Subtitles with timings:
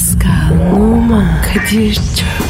[0.00, 2.49] Pascal, Oman, Kadir çok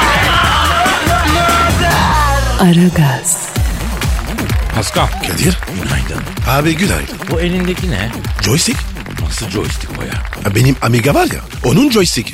[2.61, 3.49] Aragaz,
[4.75, 5.07] Pascal.
[5.27, 5.57] Kadir.
[5.83, 6.23] Günaydın.
[6.47, 7.15] Abi günaydın.
[7.31, 8.09] Bu elindeki ne?
[8.45, 8.79] Joystick.
[9.21, 10.13] Nasıl joystick o ya?
[10.43, 11.39] Ha, Benim Amiga var ya.
[11.65, 12.33] Onun joystick'i.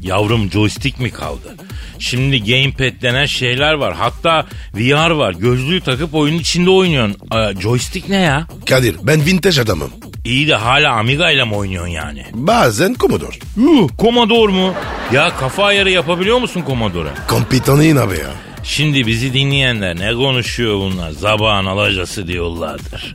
[0.00, 1.56] Yavrum joystick mi kaldı?
[1.98, 3.94] Şimdi gamepad denen şeyler var.
[3.94, 5.34] Hatta VR var.
[5.34, 7.16] Gözlüğü takıp oyunun içinde oynuyorsun.
[7.30, 8.46] Aa, joystick ne ya?
[8.68, 9.90] Kadir ben vintage adamım.
[10.24, 12.24] İyi de hala Amiga ile mi oynuyorsun yani?
[12.32, 13.36] Bazen Commodore.
[13.56, 14.74] Yuh, Commodore mu?
[15.12, 17.26] Ya kafa ayarı yapabiliyor musun Commodore'a?
[17.28, 18.30] Kompitanıyın abi ya.
[18.64, 21.10] Şimdi bizi dinleyenler ne konuşuyor bunlar?
[21.10, 23.14] Zabağın alacası diyorlardır.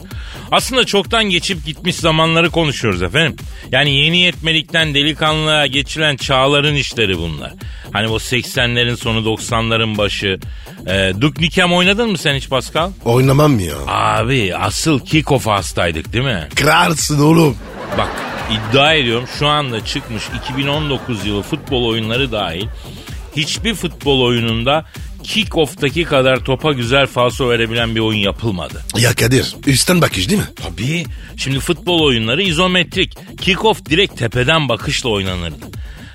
[0.52, 3.36] Aslında çoktan geçip gitmiş zamanları konuşuyoruz efendim.
[3.72, 7.54] Yani yeni yetmelikten delikanlılığa geçilen çağların işleri bunlar.
[7.92, 10.40] Hani bu 80'lerin sonu 90'ların başı.
[10.88, 12.92] Ee, Duke Nukem oynadın mı sen hiç Pascal?
[13.06, 13.76] Oynamam ya.
[13.88, 16.48] Abi asıl kick-off hastaydık değil mi?
[16.56, 17.58] Kırarsın oğlum.
[17.98, 18.10] Bak
[18.52, 22.68] iddia ediyorum şu anda çıkmış 2019 yılı futbol oyunları dahil
[23.36, 24.86] hiçbir futbol oyununda
[25.26, 28.82] kick-off'taki kadar topa güzel falso verebilen bir oyun yapılmadı.
[28.98, 30.48] Ya Kadir üstten bakış değil mi?
[30.64, 31.06] Tabii.
[31.38, 33.14] Şimdi futbol oyunları izometrik.
[33.38, 35.66] Kick-off direkt tepeden bakışla oynanırdı.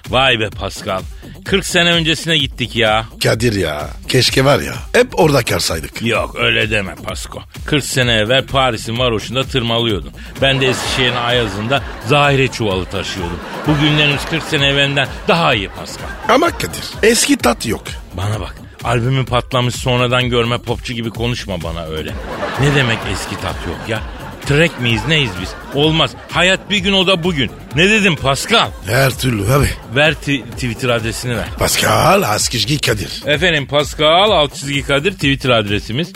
[0.08, 1.03] Vay be Pascal.
[1.44, 3.05] 40 sene öncesine gittik ya.
[3.22, 3.91] Kadir ya.
[4.08, 4.75] Keşke var ya.
[4.92, 6.03] Hep orada kalsaydık.
[6.03, 7.42] Yok öyle deme Pasko.
[7.66, 10.12] 40 sene evvel Paris'in varoşunda tırmalıyordum.
[10.42, 13.38] Ben de Eskişehir'in Ayazı'nda zahire çuvalı taşıyordum.
[13.66, 16.06] Bu günlerimiz 40 sene evvelden daha iyi Pascal.
[16.28, 17.83] Ama Kadir eski tat yok.
[18.16, 18.70] Bana bak.
[18.84, 22.12] Albümü patlamış sonradan görme popçu gibi konuşma bana öyle.
[22.61, 24.00] Ne demek eski tat yok ya?
[24.47, 25.49] Trek miyiz neyiz biz?
[25.75, 26.10] Olmaz.
[26.31, 27.50] Hayat bir gün o da bugün.
[27.77, 28.71] Ne dedim Pascal?
[28.87, 29.69] Her türlü abi.
[29.94, 31.47] Ver Twitter adresini ver.
[31.59, 33.22] Pascal Askizgi Kadir.
[33.27, 36.12] Efendim Pascal alt çizgi Kadir Twitter adresimiz.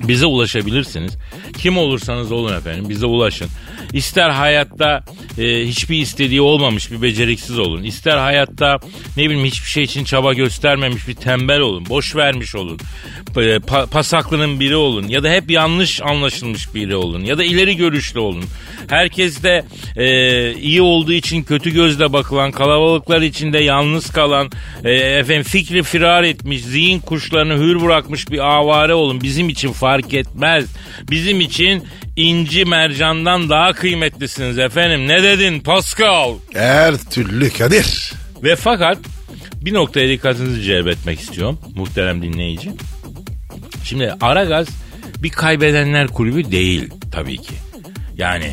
[0.00, 1.12] Bize ulaşabilirsiniz.
[1.58, 3.48] Kim olursanız olun efendim bize ulaşın.
[3.92, 5.04] İster hayatta
[5.38, 7.82] e, hiçbir istediği olmamış bir beceriksiz olun.
[7.82, 8.78] İster hayatta
[9.16, 11.86] ne bileyim hiçbir şey için çaba göstermemiş bir tembel olun.
[11.88, 12.78] Boş vermiş olun.
[13.36, 15.08] E, pa- pasaklının biri olun.
[15.08, 17.24] Ya da hep yanlış anlaşılmış biri olun.
[17.24, 18.44] Ya da ileri görüşlü olun.
[18.88, 19.64] Herkes de
[19.96, 24.50] e, iyi olduğu için kötü gözle bakılan, kalabalıklar içinde yalnız kalan,
[24.84, 29.20] e, efendim fikri firar etmiş, zihin kuşlarını hür bırakmış bir avare olun.
[29.20, 30.64] Bizim için fark etmez.
[31.10, 31.84] Bizim için
[32.16, 35.08] inci mercandan daha kıymetlisiniz efendim.
[35.08, 36.34] Ne dedin Pascal?
[36.54, 38.12] Her türlü Kadir.
[38.42, 38.98] Ve fakat
[39.62, 42.70] bir noktaya dikkatinizi celbetmek istiyorum muhterem dinleyici.
[43.84, 44.68] Şimdi Aragaz
[45.22, 47.54] bir kaybedenler kulübü değil tabii ki.
[48.16, 48.52] Yani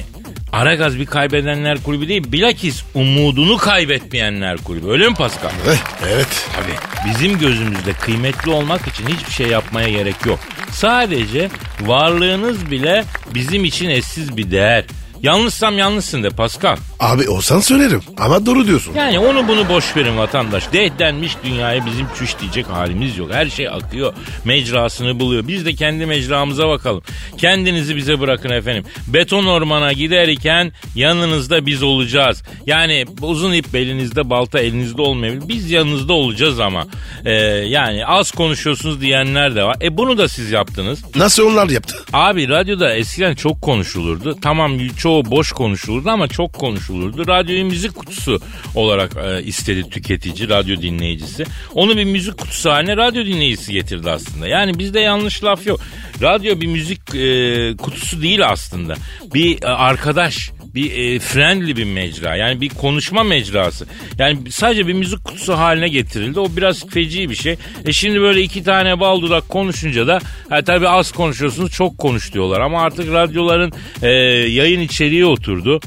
[0.54, 4.90] Aragaz bir kaybedenler kulübü değil bilakis umudunu kaybetmeyenler kulübü.
[4.90, 5.50] Öyle mi Pascal?
[5.50, 5.78] Eh,
[6.14, 6.48] evet.
[6.56, 7.10] Tabii.
[7.10, 10.40] Bizim gözümüzde kıymetli olmak için hiçbir şey yapmaya gerek yok.
[10.74, 11.50] Sadece
[11.82, 14.86] varlığınız bile bizim için eşsiz bir değer.
[15.22, 16.78] Yanlışsam yanlışsın de Pascal.
[17.04, 18.94] Abi olsan söylerim ama doğru diyorsun.
[18.96, 20.74] Yani onu bunu boş verin vatandaş.
[20.74, 23.30] Dehdenmiş dünyaya bizim çüş diyecek halimiz yok.
[23.34, 24.14] Her şey akıyor.
[24.46, 25.48] Mecrasını buluyor.
[25.48, 27.04] Biz de kendi mecramıza bakalım.
[27.38, 28.84] Kendinizi bize bırakın efendim.
[29.08, 32.44] Beton ormana giderken yanınızda biz olacağız.
[32.66, 35.48] Yani uzun ip belinizde balta elinizde olmayabilir.
[35.48, 36.88] Biz yanınızda olacağız ama.
[37.26, 37.32] Ee,
[37.68, 39.78] yani az konuşuyorsunuz diyenler de var.
[39.82, 41.04] E bunu da siz yaptınız.
[41.16, 41.96] Nasıl onlar yaptı?
[42.14, 44.38] Abi radyoda eskiden çok konuşulurdu.
[44.42, 46.93] Tamam çoğu boş konuşulurdu ama çok konuşulurdu.
[47.28, 48.40] Radyoyu müzik kutusu
[48.76, 51.46] olarak e, istedi tüketici, radyo dinleyicisi.
[51.74, 54.48] Onu bir müzik kutusu haline radyo dinleyicisi getirdi aslında.
[54.48, 55.80] Yani bizde yanlış laf yok.
[56.22, 58.96] Radyo bir müzik e, kutusu değil aslında.
[59.34, 62.36] Bir e, arkadaş, bir e, friendly bir mecra.
[62.36, 63.86] Yani bir konuşma mecrası.
[64.20, 66.40] Yani sadece bir müzik kutusu haline getirildi.
[66.40, 67.56] O biraz feci bir şey.
[67.86, 70.20] E şimdi böyle iki tane bal dudak konuşunca da
[70.50, 72.62] ha, tabii az konuşuyorsunuz çok konuş diyorlar.
[72.62, 73.72] Ama artık radyoların
[74.02, 74.10] e,
[74.50, 75.80] yayın içeriği oturdu.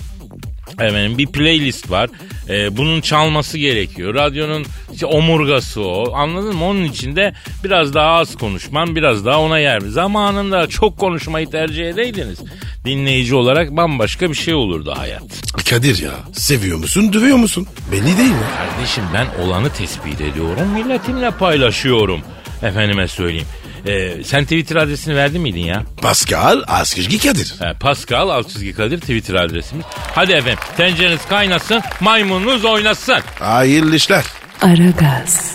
[0.80, 2.10] Efendim bir playlist var.
[2.48, 4.14] Ee, bunun çalması gerekiyor.
[4.14, 6.14] Radyonun işte omurgası o.
[6.14, 6.64] Anladın mı?
[6.64, 7.34] Onun içinde
[7.64, 9.80] biraz daha az konuşman, biraz daha ona yer.
[9.80, 12.38] Zamanında çok konuşmayı tercih edeydiniz.
[12.84, 15.22] Dinleyici olarak bambaşka bir şey olurdu hayat.
[15.70, 17.66] Kadir ya seviyor musun dövüyor musun?
[17.92, 18.46] Belli değil mi?
[18.56, 20.68] Kardeşim ben olanı tespit ediyorum.
[20.74, 22.20] Milletimle paylaşıyorum.
[22.62, 23.46] Efendime söyleyeyim.
[23.86, 25.82] Ee, sen Twitter adresini verdin miydin ya?
[26.02, 27.54] Pascal Askizgi Kadir.
[27.60, 29.86] He, Pascal alt çizgi Kadir Twitter adresimiz.
[30.14, 33.18] Hadi efendim tencereniz kaynasın maymununuz oynasın.
[33.38, 34.24] Hayırlı işler.
[34.62, 35.52] Aragaz.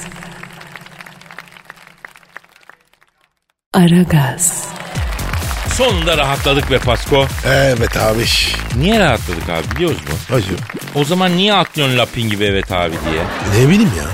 [3.73, 4.67] Aragaz.
[5.77, 7.27] Sonunda rahatladık be Pasko.
[7.45, 8.23] Evet abi.
[8.75, 10.15] Niye rahatladık abi biliyoruz mu?
[10.29, 10.45] Hayır.
[10.95, 13.23] O zaman niye atlıyorsun lapin gibi evet abi diye?
[13.63, 14.05] Ne bileyim ya.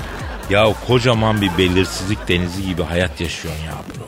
[0.49, 4.07] Ya kocaman bir belirsizlik denizi gibi hayat yaşıyorsun ya bro.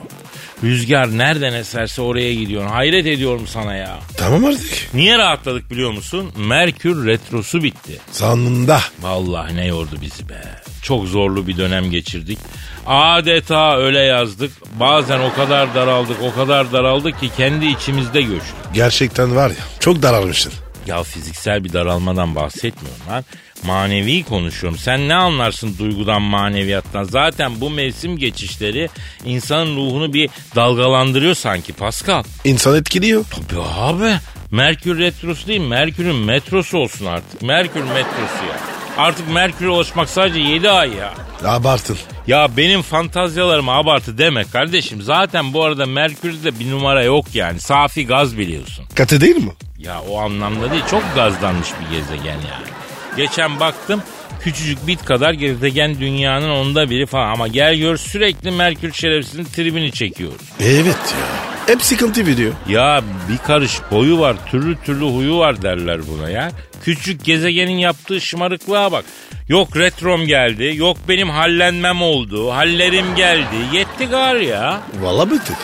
[0.63, 2.69] Rüzgar nereden eserse oraya gidiyorsun.
[2.69, 3.99] Hayret ediyorum sana ya.
[4.17, 4.93] Tamam artık.
[4.93, 6.31] Niye rahatladık biliyor musun?
[6.37, 7.99] Merkür retrosu bitti.
[8.11, 8.79] Sanında.
[9.01, 10.41] Vallahi ne yordu bizi be.
[10.81, 12.39] Çok zorlu bir dönem geçirdik.
[12.87, 14.51] Adeta öyle yazdık.
[14.79, 18.55] Bazen o kadar daraldık, o kadar daraldık ki kendi içimizde göçtük.
[18.73, 20.53] Gerçekten var ya çok daralmışsın.
[20.87, 23.25] Ya fiziksel bir daralmadan bahsetmiyorum lan.
[23.65, 24.79] Manevi konuşuyorum.
[24.79, 27.03] Sen ne anlarsın duygudan, maneviyattan?
[27.03, 28.89] Zaten bu mevsim geçişleri
[29.25, 32.23] insanın ruhunu bir dalgalandırıyor sanki Pascal.
[32.43, 33.25] İnsan etkiliyor.
[33.49, 34.19] Tabii abi.
[34.51, 37.41] Merkür retrosu değil, Merkür'ün metrosu olsun artık.
[37.41, 38.59] Merkür metrosu ya.
[38.97, 41.13] Artık Merkür'e ulaşmak sadece 7 ay ya.
[41.45, 41.97] Abartın.
[42.27, 45.01] Ya benim fantazyalarıma abartı deme kardeşim.
[45.01, 47.59] Zaten bu arada Merkür'de bir numara yok yani.
[47.59, 48.85] Safi gaz biliyorsun.
[48.95, 49.51] Katı değil mi?
[49.77, 52.78] Ya o anlamda değil çok gazlanmış bir gezegen yani.
[53.19, 54.03] Geçen baktım
[54.41, 57.31] küçücük bit kadar gezegen dünyanın onda biri falan.
[57.31, 60.41] Ama gel gör sürekli Merkür şerefsizin tribini çekiyoruz.
[60.59, 61.73] Evet ya.
[61.73, 62.53] Hep sıkıntı veriyor.
[62.69, 63.01] Ya
[63.31, 66.51] bir karış boyu var türlü türlü huyu var derler buna ya.
[66.83, 69.05] Küçük gezegenin yaptığı şımarıklığa bak.
[69.49, 73.55] Yok retrom geldi, yok benim hallenmem oldu, hallerim geldi.
[73.73, 74.81] Yetti gar ya.
[75.01, 75.57] Vallahi bıktık.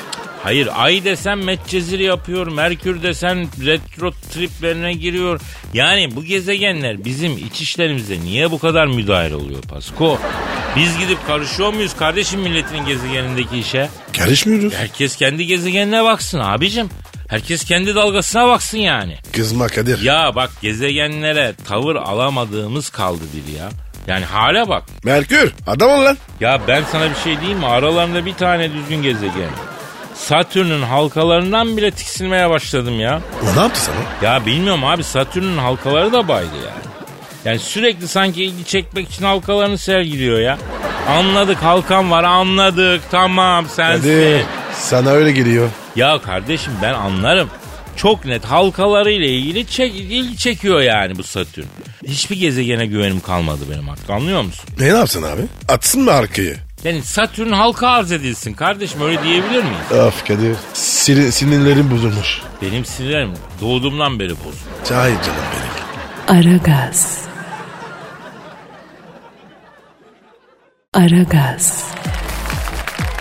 [0.45, 5.41] Hayır ay desen Medcezir yapıyor, Merkür desen retro triplerine giriyor.
[5.73, 10.19] Yani bu gezegenler bizim iç işlerimize niye bu kadar müdahil oluyor Pasko?
[10.75, 13.89] Biz gidip karışıyor muyuz kardeşim milletin gezegenindeki işe?
[14.17, 14.73] Karışmıyoruz.
[14.73, 16.89] Herkes kendi gezegenine baksın abicim.
[17.29, 19.17] Herkes kendi dalgasına baksın yani.
[19.33, 20.01] Kızma Kadir.
[20.01, 23.69] Ya bak gezegenlere tavır alamadığımız kaldı bir ya.
[24.07, 24.83] Yani hale bak.
[25.03, 26.17] Merkür adam ol lan.
[26.39, 27.65] Ya ben sana bir şey diyeyim mi?
[27.65, 29.49] Aralarında bir tane düzgün gezegen.
[30.15, 33.21] Satürn'ün halkalarından bile tiksilmeye başladım ya.
[33.43, 34.31] O ne yaptı sana?
[34.31, 36.85] Ya bilmiyorum abi Satürn'ün halkaları da baydı yani.
[37.45, 40.57] Yani sürekli sanki ilgi çekmek için halkalarını sergiliyor ya.
[41.09, 44.01] Anladık halkan var anladık tamam sensin.
[44.01, 44.41] Kadir
[44.79, 45.69] sana öyle geliyor.
[45.95, 47.49] Ya kardeşim ben anlarım.
[47.95, 51.65] Çok net halkalarıyla ilgili çek, ilgi çekiyor yani bu Satürn.
[52.07, 54.65] Hiçbir gezegene güvenim kalmadı benim artık anlıyor musun?
[54.79, 55.41] Ne yapsın abi?
[55.69, 56.57] Atsın mı arkayı?
[56.85, 59.91] Yani Satürn halka arz edilsin kardeşim öyle diyebilir miyiz?
[59.91, 60.55] Of Kadir.
[60.73, 62.41] Sinir, sinirlerim bozulmuş.
[62.61, 64.55] Benim sinirlerim doğduğumdan beri bozuldu.
[64.89, 65.39] Cahil canım
[66.29, 66.39] benim.
[66.39, 67.21] Aragaz.
[70.93, 71.85] Aragaz.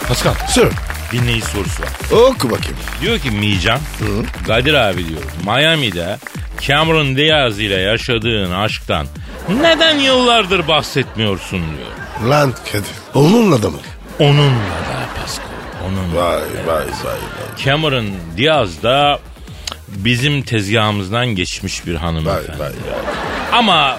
[0.08, 0.68] Pascal Sir
[1.12, 1.90] dinleyici sorusu var.
[2.30, 2.76] oku bakayım.
[3.00, 3.78] Diyor ki Mican,
[4.46, 6.18] Kadir abi diyor Miami'de
[6.60, 9.06] Cameron Diaz ile yaşadığın aşktan
[9.48, 12.30] neden yıllardır bahsetmiyorsun diyor.
[12.30, 12.84] Lan Kadir.
[13.14, 13.76] Onun adamı.
[14.18, 14.50] Onunla
[14.88, 15.44] da Pascal.
[15.88, 16.14] Onun.
[16.16, 17.64] Vay vay vay vay.
[17.64, 18.06] Cameron
[18.36, 19.18] Diaz da
[19.88, 22.58] bizim tezgahımızdan geçmiş bir Vay hanımefendi.
[22.58, 22.72] vay vay.
[23.52, 23.96] Ama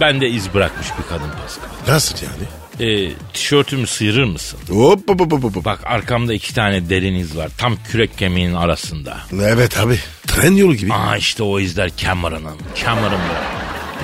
[0.00, 1.94] ben de iz bırakmış bir kadın Pascal.
[1.94, 2.44] Nasıl yani?
[2.92, 4.58] E, tişörtümü sıyırır mısın?
[4.68, 5.64] Hop hop hop hop.
[5.64, 7.48] Bak arkamda iki tane derin iz var.
[7.58, 9.16] Tam kürek kemiğinin arasında.
[9.42, 9.98] Evet abi.
[10.26, 10.94] Tren yolu gibi.
[10.94, 12.56] Aa işte o izler Cameron'ın.
[12.84, 13.20] Cameron.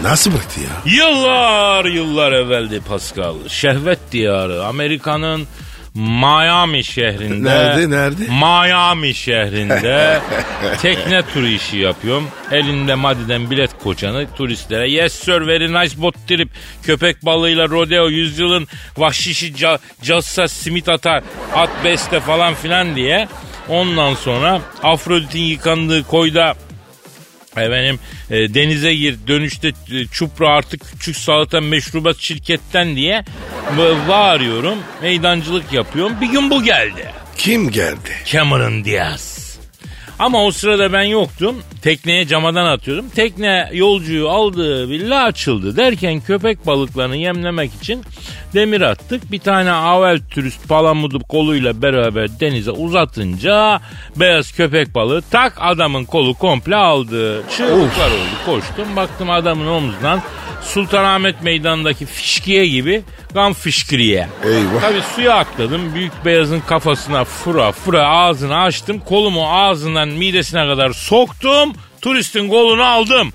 [0.03, 0.93] Nasıl bıraktı ya?
[0.95, 3.35] Yıllar yıllar evveldi Pascal.
[3.49, 5.47] Şehvet diyarı Amerika'nın
[5.95, 7.49] Miami şehrinde.
[7.51, 8.23] Nerede, nerede?
[8.25, 10.21] Miami şehrinde
[10.83, 12.29] tekne turu işi yapıyorum.
[12.53, 14.91] Elinde madiden bilet koçanı turistlere.
[14.91, 16.49] Yes sir very nice boat trip.
[16.83, 21.23] Köpek balığıyla rodeo yüzyılın vahşişi ca, cassa simit atar.
[21.55, 23.29] At beste falan filan diye.
[23.69, 26.55] Ondan sonra Afrodit'in yıkandığı koyda
[27.57, 33.25] Efendim e, denize gir dönüşte e, çupra artık küçük salata meşrubat şirketten diye
[34.09, 38.11] bağırıyorum meydancılık yapıyorum bir gün bu geldi Kim geldi?
[38.25, 39.38] Cameron Diaz.
[40.19, 41.63] Ama o sırada ben yoktum.
[41.83, 43.09] Tekneye camadan atıyordum.
[43.09, 45.77] Tekne yolcuyu aldığı villa açıldı.
[45.77, 48.05] Derken köpek balıklarını yemlemek için
[48.55, 49.33] demir attık.
[49.33, 53.81] Bir tane avel turist palamudu koluyla beraber denize uzatınca
[54.17, 57.43] beyaz köpek balığı tak adamın kolu komple aldı.
[57.57, 58.37] Çığlıklar oldu.
[58.47, 60.23] Koştum baktım adamın omzundan
[60.63, 63.03] Sultanahmet Meydanı'ndaki fişkiye gibi
[63.35, 64.29] kan fışkırıya.
[64.45, 64.81] Eyvah.
[64.81, 65.95] Tabii suya atladım.
[65.95, 69.01] Büyük beyazın kafasına fıra fıra ağzını açtım.
[69.01, 71.73] Kolumu ağzından midesine kadar soktum.
[72.03, 73.33] Turistin kolunu aldım.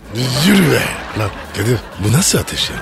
[0.48, 0.82] Yürü be.
[1.20, 2.76] Lan Kadir bu nasıl ateş ya?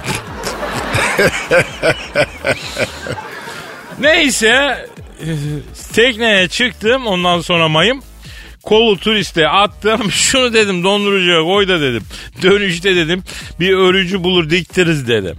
[4.00, 4.48] Neyse
[5.20, 5.28] e,
[5.94, 8.04] tekneye çıktım ondan sonra mayım.
[8.64, 10.12] Kolu turiste attım.
[10.12, 12.04] Şunu dedim dondurucuya koy da dedim.
[12.42, 13.24] Dönüşte dedim
[13.60, 15.38] bir örücü bulur diktiriz dedim.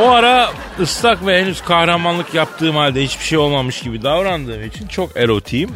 [0.00, 5.16] O ara ıslak ve henüz kahramanlık yaptığım halde hiçbir şey olmamış gibi davrandığım için çok
[5.16, 5.70] erotiyim.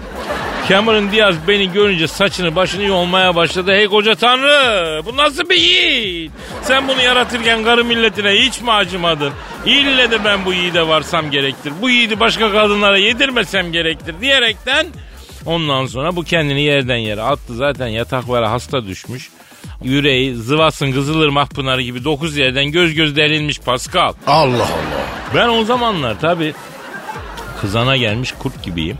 [0.68, 3.72] Cameron Diaz beni görünce saçını başını yolmaya başladı.
[3.72, 6.32] Hey koca tanrı bu nasıl bir yiğit?
[6.62, 9.32] Sen bunu yaratırken karı milletine hiç mi acımadın?
[9.66, 11.72] İlle de ben bu yiğide varsam gerektir.
[11.82, 14.86] Bu yiğidi başka kadınlara yedirmesem gerektir diyerekten
[15.48, 17.54] ondan sonra bu kendini yerden yere attı.
[17.54, 19.30] Zaten yataklara hasta düşmüş.
[19.82, 24.12] Yüreği zıvasın Kızılırmak Pınarı gibi dokuz yerden göz göz delinmiş Pascal.
[24.26, 25.04] Allah Allah.
[25.34, 26.54] Ben o zamanlar tabi
[27.60, 28.98] kızana gelmiş kurt gibiyim.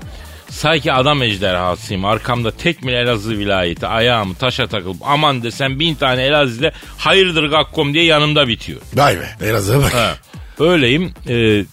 [0.50, 2.04] Sanki adam ejderhasıyım.
[2.04, 3.86] Arkamda tekmil Elazığ vilayeti.
[3.86, 8.80] Ayağımı taşa takılıp aman desem bin tane Elazığ'da hayırdır gakkom diye yanımda bitiyor.
[8.94, 9.46] Vay be.
[9.46, 9.94] Elazığ'a bak.
[9.94, 10.14] Ha,
[10.58, 11.12] öyleyim.
[11.28, 11.64] Ee,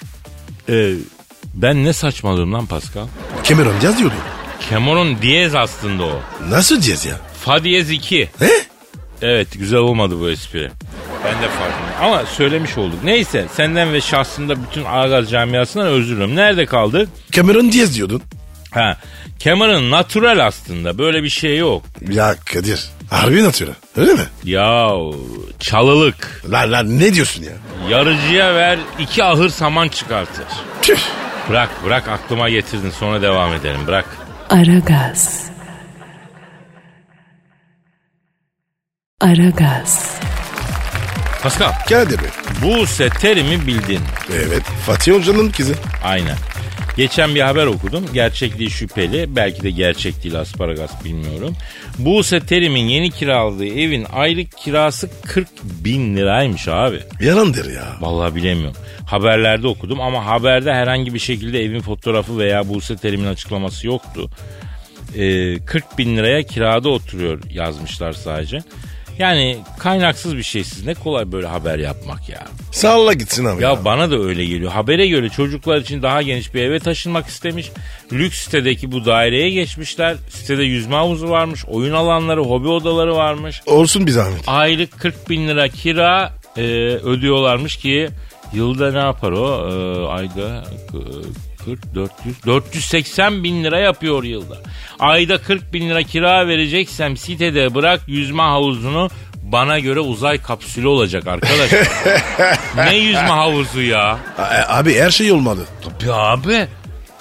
[0.70, 0.94] e,
[1.54, 3.08] ben ne saçmalığım lan Pascal?
[3.44, 4.16] Cameron Diaz diyordu.
[4.70, 6.22] Cameron Diaz aslında o.
[6.50, 7.16] Nasıl Diaz ya?
[7.44, 8.30] Fa diyez 2.
[8.40, 8.50] He?
[9.22, 10.72] Evet güzel olmadı bu espri.
[11.26, 12.02] Ben de farkındayım.
[12.04, 13.00] Ama söylemiş olduk.
[13.04, 16.36] Neyse senden ve şahsında bütün Ağaz camiasından özür dilerim.
[16.36, 17.10] Nerede kaldık?
[17.32, 18.22] Cameron Diaz diyordun.
[18.72, 18.98] Ha,
[19.40, 20.98] Cameron natural aslında.
[20.98, 21.84] Böyle bir şey yok.
[22.10, 22.90] Ya Kadir.
[23.10, 23.74] Harbi natürel.
[23.98, 24.26] Öyle mi?
[24.44, 24.90] Ya
[25.60, 26.42] çalılık.
[26.52, 27.52] Lan lan ne diyorsun ya?
[27.90, 30.46] Yarıcıya ver iki ahır saman çıkartır.
[30.82, 30.98] Tüh.
[31.50, 34.06] Bırak bırak aklıma getirdin sonra devam edelim bırak.
[34.50, 35.50] Aragaz.
[39.22, 40.20] Aragaz.
[41.44, 42.30] Pascal Kadir Bey.
[42.64, 42.86] bu
[43.20, 44.00] terimi bildin.
[44.34, 44.64] Evet.
[44.86, 45.76] Fatih Hoca'nın kızı.
[46.04, 46.36] Aynen.
[46.98, 48.06] Geçen bir haber okudum.
[48.14, 49.36] Gerçekliği şüpheli.
[49.36, 51.56] Belki de gerçek değil asparagas bilmiyorum.
[51.98, 57.00] Buse Terim'in yeni kiraladığı evin aylık kirası 40 bin liraymış abi.
[57.20, 57.96] Yalandır ya.
[58.02, 58.78] Vallahi bilemiyorum.
[59.06, 64.30] Haberlerde okudum ama haberde herhangi bir şekilde evin fotoğrafı veya Buse Terim'in açıklaması yoktu.
[65.16, 68.60] Ee, 40 bin liraya kirada oturuyor yazmışlar sadece.
[69.20, 70.86] Yani kaynaksız bir şeysiz.
[70.86, 72.44] Ne kolay böyle haber yapmak ya.
[72.72, 73.64] Salla gitsin abi.
[73.64, 74.72] Ya bana da öyle geliyor.
[74.72, 77.72] Habere göre çocuklar için daha geniş bir eve taşınmak istemiş.
[78.14, 80.16] Lüks sitedeki bu daireye geçmişler.
[80.30, 81.66] Sitede yüzme havuzu varmış.
[81.66, 83.62] Oyun alanları, hobi odaları varmış.
[83.66, 84.44] Olsun bir zahmet.
[84.48, 86.62] Aylık 40 bin lira kira e,
[87.04, 88.10] ödüyorlarmış ki
[88.54, 89.70] yılda ne yapar o?
[89.70, 91.00] E, ayda e,
[91.66, 94.58] 40, 400, 480 bin lira yapıyor yılda.
[95.00, 99.10] Ayda 40 bin lira kira vereceksem sitede bırak yüzme havuzunu
[99.44, 101.72] bana göre uzay kapsülü olacak arkadaş.
[102.78, 104.20] ne yüzme havuzu ya?
[104.38, 105.66] A- abi her şey olmadı.
[105.84, 106.68] Tabii abi.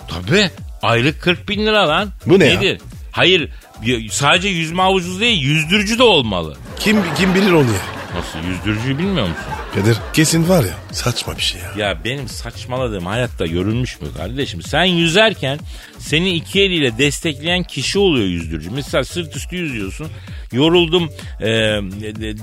[0.09, 0.51] Tabii.
[0.83, 2.09] Aylık 40 bin lira lan.
[2.27, 2.61] Bu ne ya?
[2.61, 2.81] Nedir?
[3.13, 3.51] Hayır
[3.85, 6.57] y- sadece yüzme havuzu değil yüzdürücü de olmalı.
[6.79, 7.94] Kim kim bilir onu ya?
[8.15, 9.45] Nasıl yüzdürücüyü bilmiyor musun?
[9.75, 11.87] Kadir kesin var ya saçma bir şey ya.
[11.89, 14.63] Ya benim saçmaladığım hayatta görülmüş mü kardeşim?
[14.63, 15.59] Sen yüzerken
[15.99, 18.71] seni iki eliyle destekleyen kişi oluyor yüzdürücü.
[18.71, 20.09] Mesela sırt üstü yüzüyorsun.
[20.53, 21.11] Yoruldum.
[21.41, 21.47] e,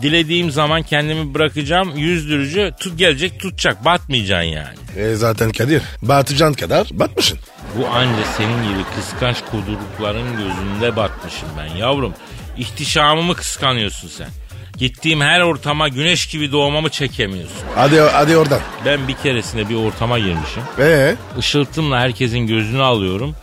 [0.02, 1.98] dilediğim zaman kendimi bırakacağım.
[1.98, 3.86] Yüzdürücü tut gelecek tutacak.
[3.86, 4.76] Batmayacaksın yani.
[4.98, 7.40] E zaten Kadir batıcan kadar batmışsın.
[7.78, 12.14] Bu anca senin gibi kıskanç kudurukların gözünde batmışım ben yavrum.
[12.58, 14.28] İhtişamımı kıskanıyorsun sen.
[14.82, 17.58] Gittiğim her ortama güneş gibi doğmamı çekemiyorsun.
[17.76, 18.60] Hadi hadi oradan.
[18.86, 20.64] Ben bir keresinde bir ortama girmişim.
[20.80, 23.36] Ee Işıltımla herkesin gözünü alıyorum.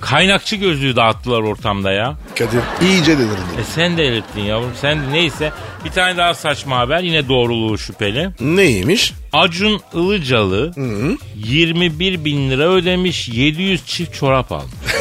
[0.00, 2.14] Kaynakçı gözlüğü dağıttılar ortamda ya.
[2.38, 3.58] Kadir iyice delirdin.
[3.60, 4.72] E sen de elittin yavrum.
[4.80, 5.52] Sen de neyse.
[5.84, 7.00] Bir tane daha saçma haber.
[7.00, 8.30] Yine doğruluğu şüpheli.
[8.40, 9.12] Neymiş?
[9.32, 10.72] Acun Ilıcalı
[11.34, 14.74] 21 bin lira ödemiş 700 çift çorap almış.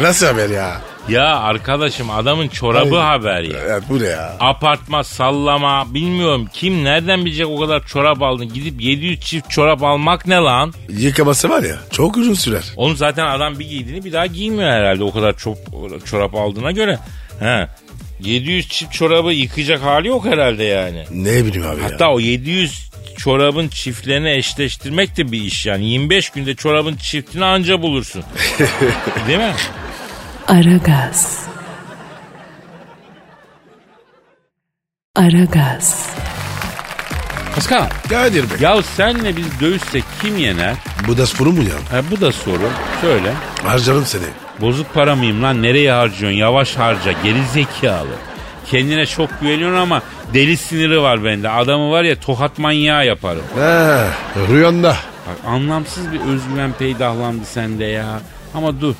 [0.00, 0.80] Nasıl haber ya?
[1.10, 3.06] Ya arkadaşım adamın çorabı Ay.
[3.06, 3.58] haber ya.
[3.68, 4.36] Evet bu ne ya?
[4.40, 10.26] Apartma sallama bilmiyorum kim nereden bilecek o kadar çorap aldın gidip 700 çift çorap almak
[10.26, 10.72] ne lan?
[10.88, 12.64] Yıkaması var ya çok uzun sürer.
[12.76, 15.56] Onu zaten adam bir giydiğini bir daha giymiyor herhalde o kadar çok
[16.06, 16.98] çorap aldığına göre.
[17.40, 17.68] He.
[18.24, 21.04] 700 çift çorabı yıkayacak hali yok herhalde yani.
[21.10, 22.10] Ne bileyim abi Hatta ya.
[22.12, 25.84] o 700 çorabın çiftlerini eşleştirmek de bir iş yani.
[25.84, 28.22] 25 günde çorabın çiftini anca bulursun.
[29.28, 29.52] Değil mi?
[30.50, 31.46] Aragaz.
[35.16, 36.10] Aragaz.
[37.54, 37.88] Pascal.
[38.08, 38.56] Kadir Bey.
[38.60, 40.74] Ya senle biz dövüşsek kim yener?
[41.08, 41.96] Bu da soru mu ya?
[41.98, 42.68] Ha, bu da soru.
[43.00, 43.32] Söyle.
[43.64, 44.22] Harcarım seni.
[44.60, 45.62] Bozuk para mıyım lan?
[45.62, 46.38] Nereye harcıyorsun?
[46.38, 47.12] Yavaş harca.
[47.12, 48.16] Geri zekalı.
[48.66, 50.02] Kendine çok güveniyorsun ama
[50.34, 51.50] deli siniri var bende.
[51.50, 53.44] Adamı var ya tokat manyağı yaparım.
[53.58, 54.06] Ha,
[54.48, 54.96] rüyanda.
[55.28, 58.20] Bak anlamsız bir özgüven peydahlandı sende ya.
[58.54, 58.94] Ama dur.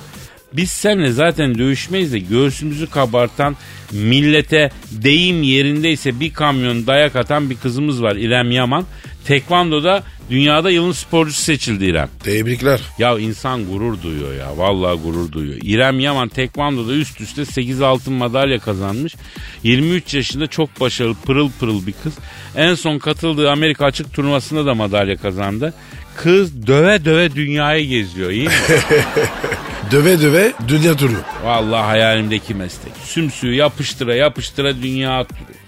[0.53, 3.57] Biz seninle zaten dövüşmeyiz de göğsümüzü kabartan
[3.93, 8.85] millete deyim yerindeyse bir kamyon dayak atan bir kızımız var İrem Yaman.
[9.25, 12.09] Tekvando'da dünyada yılın sporcusu seçildi İrem.
[12.25, 12.81] Tebrikler.
[12.99, 14.59] Ya insan gurur duyuyor ya.
[14.59, 15.59] Vallahi gurur duyuyor.
[15.63, 19.15] İrem Yaman Tekvando'da üst üste 8 altın madalya kazanmış.
[19.63, 22.15] 23 yaşında çok başarılı pırıl pırıl bir kız.
[22.57, 25.75] En son katıldığı Amerika açık turnuvasında da madalya kazandı.
[26.17, 28.55] Kız döve döve dünyayı geziyor iyi mi?
[29.91, 31.13] Döve döve dünya turu.
[31.45, 32.93] Vallahi hayalimdeki meslek.
[33.05, 35.59] Sümsüğü yapıştıra yapıştıra dünya attırıyor.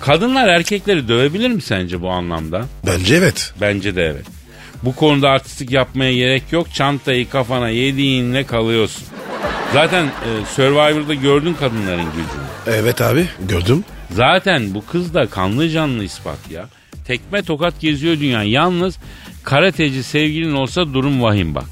[0.00, 2.64] Kadınlar erkekleri dövebilir mi sence bu anlamda?
[2.86, 3.52] Bence evet.
[3.60, 4.26] Bence de evet.
[4.82, 6.74] Bu konuda artistik yapmaya gerek yok.
[6.74, 9.04] Çantayı kafana yediğinle kalıyorsun.
[9.72, 10.10] Zaten e,
[10.54, 12.76] Survivor'da gördün kadınların gücünü.
[12.78, 13.84] Evet abi gördüm.
[14.10, 16.68] Zaten bu kız da kanlı canlı ispat ya.
[17.06, 18.42] Tekme tokat geziyor dünya.
[18.42, 18.98] Yalnız
[19.44, 21.64] karateci sevgilin olsa durum vahim bak.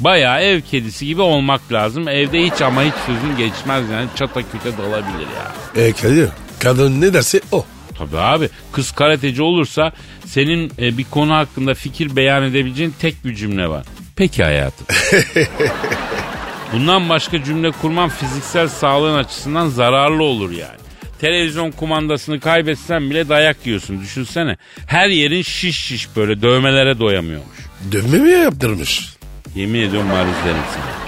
[0.00, 2.08] Bayağı ev kedisi gibi olmak lazım.
[2.08, 5.82] Evde hiç ama hiç sözün geçmez yani çata küte dalabilir ya.
[5.84, 7.64] E Kadir kadın ne derse o.
[7.98, 9.92] Tabii abi kız karateci olursa
[10.26, 13.86] senin e, bir konu hakkında fikir beyan edebileceğin tek bir cümle var.
[14.16, 14.86] Peki hayatım.
[16.72, 20.78] Bundan başka cümle kurman fiziksel sağlığın açısından zararlı olur yani.
[21.20, 24.56] Televizyon kumandasını kaybetsen bile dayak yiyorsun düşünsene.
[24.86, 27.56] Her yerin şiş şiş böyle dövmelere doyamıyormuş.
[27.92, 29.15] Dövme mi yaptırmış?
[29.56, 31.06] Yemin ediyorum marizlerim sana.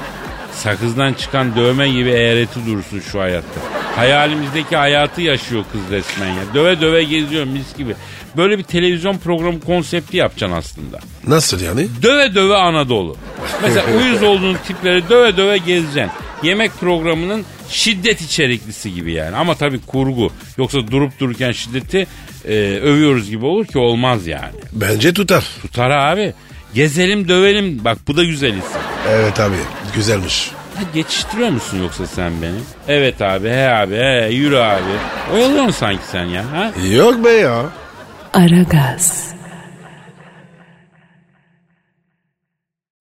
[0.53, 3.61] Sakızdan çıkan dövme gibi eğreti dursun şu hayatta.
[3.97, 6.43] Hayalimizdeki hayatı yaşıyor kız resmen ya.
[6.55, 7.95] Döve döve geziyor mis gibi.
[8.37, 10.99] Böyle bir televizyon programı konsepti yapacaksın aslında.
[11.27, 11.89] Nasıl yani?
[12.03, 13.17] Döve döve Anadolu.
[13.63, 16.11] Mesela uyuz olduğun tipleri döve döve gezeceksin.
[16.43, 19.37] Yemek programının şiddet içeriklisi gibi yani.
[19.37, 20.33] Ama tabii kurgu.
[20.59, 22.07] Yoksa durup dururken şiddeti
[22.45, 24.55] e, övüyoruz gibi olur ki olmaz yani.
[24.73, 25.45] Bence tutar.
[25.63, 26.35] Tutar abi.
[26.75, 27.85] Gezelim dövelim.
[27.85, 28.81] Bak bu da güzel isim.
[29.09, 29.57] Evet abi
[29.95, 30.51] güzelmiş.
[30.77, 32.59] Ha, geçiştiriyor musun yoksa sen beni?
[32.89, 34.83] Evet abi, he abi, he yürü abi.
[35.35, 36.45] Oyalıyor musun sanki sen ya?
[36.53, 36.73] Ha?
[36.93, 37.65] Yok be ya.
[38.35, 39.29] Aragaz.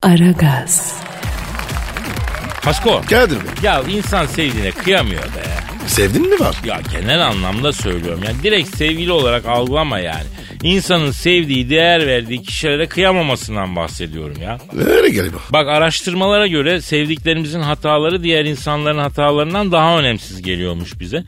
[0.03, 0.93] Aragaz.
[2.63, 3.01] Pasko.
[3.09, 5.43] Kadir Bey Ya insan sevdiğine kıyamıyor be.
[5.87, 6.55] sevdin mi var?
[6.65, 8.23] Ya genel anlamda söylüyorum.
[8.27, 10.23] Yani direkt sevgili olarak algılama yani.
[10.63, 14.57] İnsanın sevdiği, değer verdiği kişilere kıyamamasından bahsediyorum ya.
[14.85, 15.37] Öyle galiba.
[15.49, 21.23] Bak araştırmalara göre sevdiklerimizin hataları diğer insanların hatalarından daha önemsiz geliyormuş bize.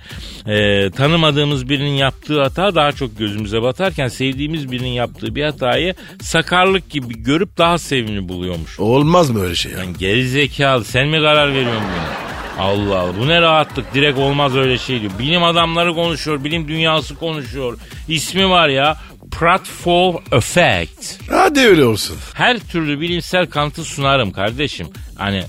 [0.48, 6.90] Ee, tanımadığımız birinin yaptığı hata daha çok gözümüze batarken sevdiğimiz birinin yaptığı bir hatayı sakarlık
[6.90, 8.80] gibi görüp daha sevimli buluyormuş.
[8.80, 9.78] Olmaz mı öyle şey ya?
[9.78, 12.30] Lan geri zekalı sen mi karar veriyorsun buna?
[12.60, 15.12] Allah Allah bu ne rahatlık direkt olmaz öyle şey diyor.
[15.20, 17.78] Bilim adamları konuşuyor, bilim dünyası konuşuyor.
[18.08, 18.98] İsmi var ya
[19.32, 21.30] Pratfall Effect.
[21.30, 22.18] Hadi öyle olsun.
[22.34, 24.88] Her türlü bilimsel kanıtı sunarım kardeşim.
[25.16, 25.44] Hani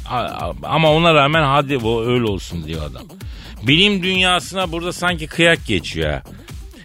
[0.62, 3.02] ama ona rağmen hadi bu öyle olsun diyor adam.
[3.66, 6.20] Bilim dünyasına burada sanki kıyak geçiyor.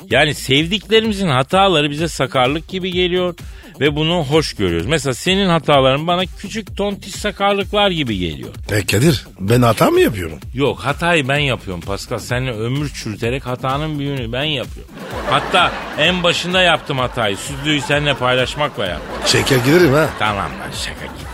[0.10, 3.36] Yani sevdiklerimizin hataları bize sakarlık gibi geliyor
[3.80, 4.88] ve bunu hoş görüyoruz.
[4.88, 8.50] Mesela senin hataların bana küçük tontiş sakarlıklar gibi geliyor.
[8.72, 10.40] E Kadir ben hata mı yapıyorum?
[10.54, 12.20] Yok hatayı ben yapıyorum Pascal.
[12.20, 14.92] Seninle ömür çürüterek hatanın büyüğünü ben yapıyorum.
[15.30, 17.38] Hatta en başında yaptım hatayı.
[17.38, 19.28] Süzlüğü seninle paylaşmakla yaptım.
[19.28, 20.10] Şeker giderim ha.
[20.20, 21.26] Tamam lan şaka gitme.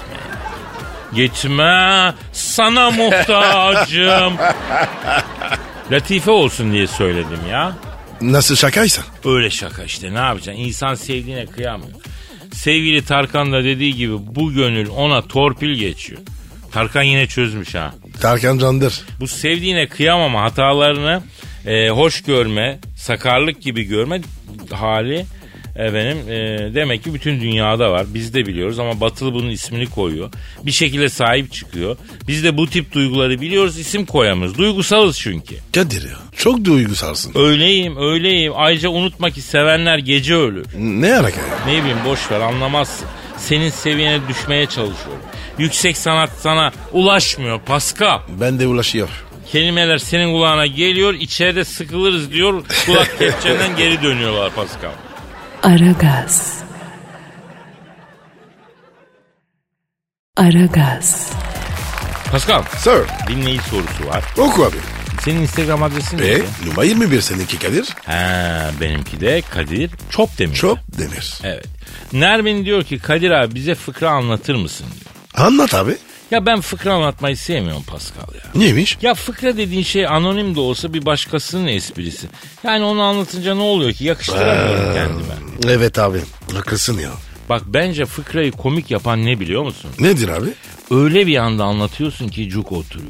[1.16, 4.34] Gitme sana muhtacım.
[5.92, 7.74] Latife olsun diye söyledim ya.
[8.22, 9.02] Nasıl şakaysa?
[9.26, 10.64] Öyle şaka işte ne yapacaksın?
[10.64, 11.92] İnsan sevdiğine kıyamıyor.
[12.54, 16.22] Sevgili Tarkan da dediği gibi bu gönül ona torpil geçiyor.
[16.72, 17.94] Tarkan yine çözmüş ha.
[18.22, 19.02] Tarkan Candır.
[19.20, 21.24] Bu sevdiğine kıyamama hatalarını
[21.66, 24.22] e, hoş görme, sakarlık gibi görme
[24.72, 25.26] hali
[25.76, 28.06] efendim e, demek ki bütün dünyada var.
[28.14, 30.30] Biz de biliyoruz ama Batılı bunun ismini koyuyor.
[30.66, 31.98] Bir şekilde sahip çıkıyor.
[32.28, 34.58] Biz de bu tip duyguları biliyoruz isim koyamıyoruz.
[34.58, 35.56] Duygusalız çünkü.
[35.76, 37.32] Kadir ya çok duygusalsın.
[37.36, 38.54] Öyleyim öyleyim.
[38.56, 40.66] Ayrıca unutma ki sevenler gece ölür.
[40.78, 41.42] Ne alaka?
[41.68, 43.08] Ne bileyim boş ver anlamazsın.
[43.38, 45.22] Senin seviyene düşmeye çalışıyorum.
[45.58, 48.20] Yüksek sanat sana ulaşmıyor Pascal.
[48.42, 49.10] Ben de ulaşıyor.
[49.52, 52.64] Kelimeler senin kulağına geliyor içeride sıkılırız diyor.
[52.86, 54.92] Kulak kepçenden geri dönüyorlar Pascal.
[55.64, 56.64] Aragaz.
[60.38, 61.32] Aragaz.
[62.32, 64.24] Pascal Sir dinleyici sorusu var.
[64.38, 64.76] oku abi.
[65.22, 66.46] Senin Instagram adresin E neydi?
[66.66, 67.90] numara 21 seninki Kadir.
[68.06, 70.60] Ha, benimki de Kadir Çop demiş.
[70.60, 71.34] Çok demir.
[71.44, 71.66] Evet.
[72.14, 75.46] Nermin diyor ki Kadir abi bize fıkra anlatır mısın diyor.
[75.48, 75.98] Anlat abi.
[76.32, 78.62] Ya ben fıkra anlatmayı sevmiyorum Pascal ya.
[78.62, 78.98] Neymiş?
[79.02, 82.28] Ya fıkra dediğin şey anonim de olsa bir başkasının esprisi.
[82.64, 85.74] Yani onu anlatınca ne oluyor ki yakıştıramıyorum kendime.
[85.74, 86.22] Evet abi.
[86.54, 87.12] Haklısın ya.
[87.50, 89.92] Bak bence fıkrayı komik yapan ne biliyor musun?
[90.00, 90.48] Nedir abi?
[90.92, 93.10] Öyle bir anda anlatıyorsun ki cuk oturuyor.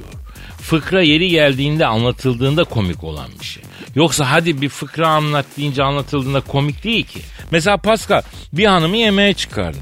[0.61, 3.63] Fıkra yeri geldiğinde anlatıldığında komik olan bir şey.
[3.95, 7.19] Yoksa hadi bir fıkra anlat deyince anlatıldığında komik değil ki.
[7.51, 8.21] Mesela Pascal
[8.53, 9.81] bir hanımı yemeğe çıkardın.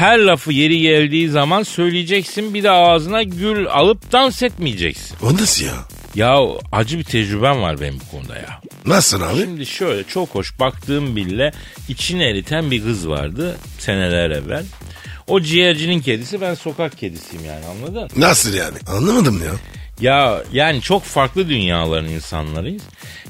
[0.00, 5.16] Her lafı yeri geldiği zaman söyleyeceksin bir de ağzına gül alıp dans etmeyeceksin.
[5.22, 5.72] O nasıl ya?
[6.14, 6.38] Ya
[6.72, 8.60] acı bir tecrübem var benim bu konuda ya.
[8.86, 9.40] Nasıl abi?
[9.40, 11.52] Şimdi şöyle çok hoş baktığım bile
[11.88, 14.64] içini eriten bir kız vardı seneler evvel.
[15.26, 18.08] O ciğercinin kedisi ben sokak kedisiyim yani anladın?
[18.16, 18.78] Nasıl yani?
[18.86, 19.52] Anlamadım ya.
[20.00, 22.82] Ya yani çok farklı dünyaların insanlarıyız.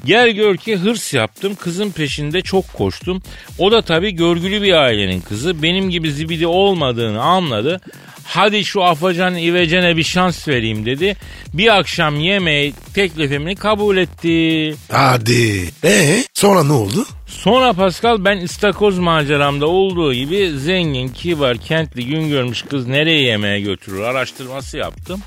[0.04, 3.22] Gel gör ki hırs yaptım kızın peşinde çok koştum.
[3.58, 7.80] O da tabii görgülü bir ailenin kızı benim gibi zibidi olmadığını anladı.
[8.24, 11.16] Hadi şu afacan ivecene bir şans vereyim dedi.
[11.54, 14.74] Bir akşam yemeği teklifimi kabul etti.
[14.92, 15.70] Hadi.
[15.84, 17.06] Ee sonra ne oldu?
[17.26, 23.60] Sonra Pascal ben istakoz maceramda olduğu gibi zengin, kibar, kentli, gün görmüş kız nereye yemeğe
[23.60, 25.20] götürür araştırması yaptım.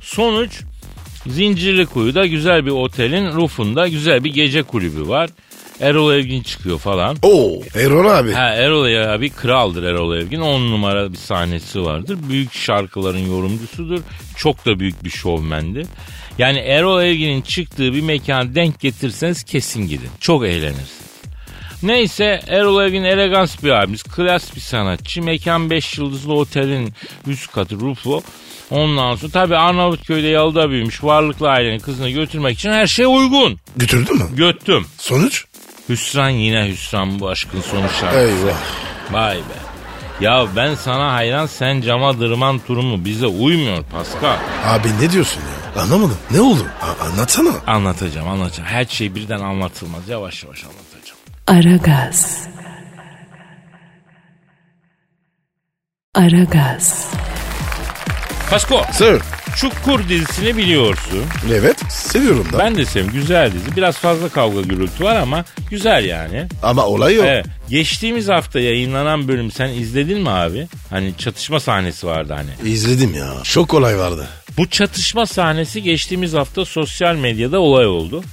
[0.00, 0.62] Sonuç
[1.26, 5.30] Zincirli Kuyu'da güzel bir otelin rufunda güzel bir gece kulübü var.
[5.80, 7.16] Erol Evgin çıkıyor falan.
[7.22, 8.32] Oo Erol abi.
[8.32, 10.40] Ha Erol abi kraldır Erol Evgin.
[10.40, 12.18] On numara bir sahnesi vardır.
[12.28, 14.00] Büyük şarkıların yorumcusudur.
[14.36, 15.86] Çok da büyük bir şovmendir.
[16.38, 20.10] Yani Erol Evgin'in çıktığı bir mekan denk getirseniz kesin gidin.
[20.20, 21.02] Çok eğlenirsiniz.
[21.82, 24.02] Neyse Erol Evgin elegans bir abimiz.
[24.02, 25.22] Klas bir sanatçı.
[25.22, 26.92] Mekan 5 yıldızlı otelin
[27.26, 28.22] üst katı rufu.
[28.72, 33.58] Ondan sonra tabii Arnavutköy'de yalıda büyümüş varlıklı ailenin kızını götürmek için her şey uygun.
[33.76, 34.24] Götürdü mü?
[34.36, 34.86] Göttüm.
[34.98, 35.44] Sonuç?
[35.88, 38.18] Hüsran yine hüsran bu aşkın sonu şarkısı.
[38.18, 38.56] Eyvah.
[39.10, 39.58] Vay be.
[40.20, 44.36] Ya ben sana hayran sen cama dırman turumu bize uymuyor Pascal.
[44.66, 45.82] Abi ne diyorsun ya?
[45.82, 46.18] Anlamadım.
[46.30, 46.66] Ne oldu?
[46.82, 47.50] A- anlatsana.
[47.66, 48.68] Anlatacağım anlatacağım.
[48.68, 50.08] Her şey birden anlatılmaz.
[50.08, 51.18] Yavaş yavaş anlatacağım.
[51.46, 52.48] Aragaz.
[56.14, 57.06] Aragaz.
[58.52, 59.22] Pasko Sir.
[59.56, 61.24] Çukur dizisini biliyorsun.
[61.52, 62.58] Evet seviyorum da.
[62.58, 63.20] Ben de seviyorum.
[63.20, 63.76] Güzel dizi.
[63.76, 66.48] Biraz fazla kavga gürültü var ama güzel yani.
[66.62, 67.24] Ama olay yok.
[67.28, 67.46] Evet.
[67.68, 70.68] Geçtiğimiz hafta yayınlanan bölüm sen izledin mi abi?
[70.90, 72.70] Hani çatışma sahnesi vardı hani.
[72.72, 73.34] İzledim ya.
[73.42, 74.28] Çok olay vardı.
[74.56, 78.24] Bu çatışma sahnesi geçtiğimiz hafta sosyal medyada olay oldu.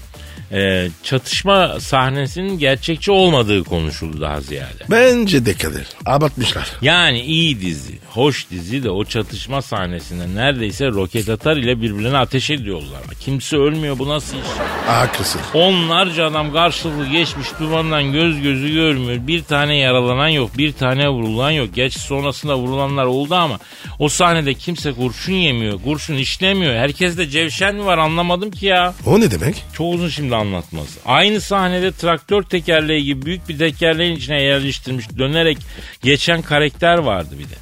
[0.52, 4.84] Ee, çatışma sahnesinin gerçekçi olmadığı konuşuldu daha ziyade.
[4.90, 5.88] Bence de Kadir.
[6.06, 6.72] Abartmışlar.
[6.82, 12.50] Yani iyi dizi, hoş dizi de o çatışma sahnesinde neredeyse roket atar ile birbirine ateş
[12.50, 13.02] ediyorlar.
[13.20, 14.44] Kimse ölmüyor bu nasıl iş?
[14.88, 15.42] Haklısın.
[15.54, 19.28] Onlarca adam karşılıklı geçmiş dumandan göz gözü görmüyor.
[19.28, 21.76] Bir tane yaralanan yok, bir tane vurulan yok.
[21.76, 23.60] Geç sonrasında vurulanlar oldu ama
[24.00, 26.74] o sahnede kimse kurşun yemiyor, kurşun işlemiyor.
[26.76, 28.94] Herkes de cevşen mi var anlamadım ki ya.
[29.06, 29.64] O ne demek?
[29.74, 31.00] Çok uzun şimdi anlatması.
[31.06, 35.58] Aynı sahnede traktör tekerleği gibi büyük bir tekerleğin içine yerleştirilmiş dönerek
[36.04, 37.56] geçen karakter vardı bir de.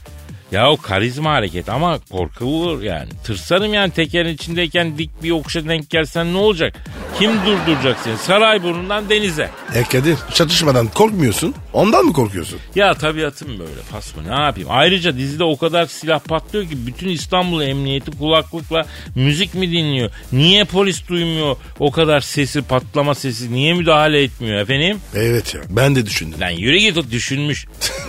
[0.52, 3.10] Ya o karizma hareket ama korkulur yani.
[3.24, 6.74] Tırsarım yani tekerin içindeyken dik bir yokuşa denk gelsen ne olacak?
[7.20, 8.18] Kim durduracak seni?
[8.18, 9.50] Sarayburnu'ndan denize.
[9.76, 11.56] E Kadir çatışmadan korkmuyorsun.
[11.78, 12.60] Ondan mı korkuyorsun?
[12.76, 14.70] Ya tabiatım böyle Pasko ne yapayım.
[14.72, 18.86] Ayrıca dizide o kadar silah patlıyor ki bütün İstanbul Emniyeti kulaklıkla
[19.16, 20.12] müzik mi dinliyor?
[20.32, 23.54] Niye polis duymuyor o kadar sesi patlama sesi?
[23.54, 24.98] Niye müdahale etmiyor efendim?
[25.16, 26.42] Evet ya ben de düşündüm.
[26.42, 27.66] Lan yürü git o düşünmüş.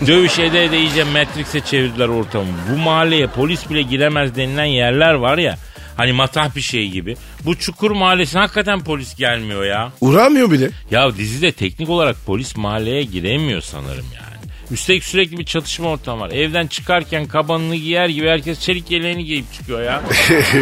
[0.06, 2.46] Dövüş ede ede iyice Matrix'e çevirdiler ortamı.
[2.72, 5.58] Bu mahalleye polis bile giremez denilen yerler var ya.
[5.98, 7.16] Hani matah bir şey gibi.
[7.44, 9.92] Bu çukur mahallesine hakikaten polis gelmiyor ya.
[10.00, 10.70] Uğramıyor bile.
[10.90, 14.28] Ya dizide teknik olarak polis mahalleye giremiyor sanırım yani.
[14.70, 16.30] Üstelik sürekli bir çatışma ortamı var.
[16.30, 20.02] Evden çıkarken kabanını giyer gibi herkes çelik yeleğini giyip çıkıyor ya.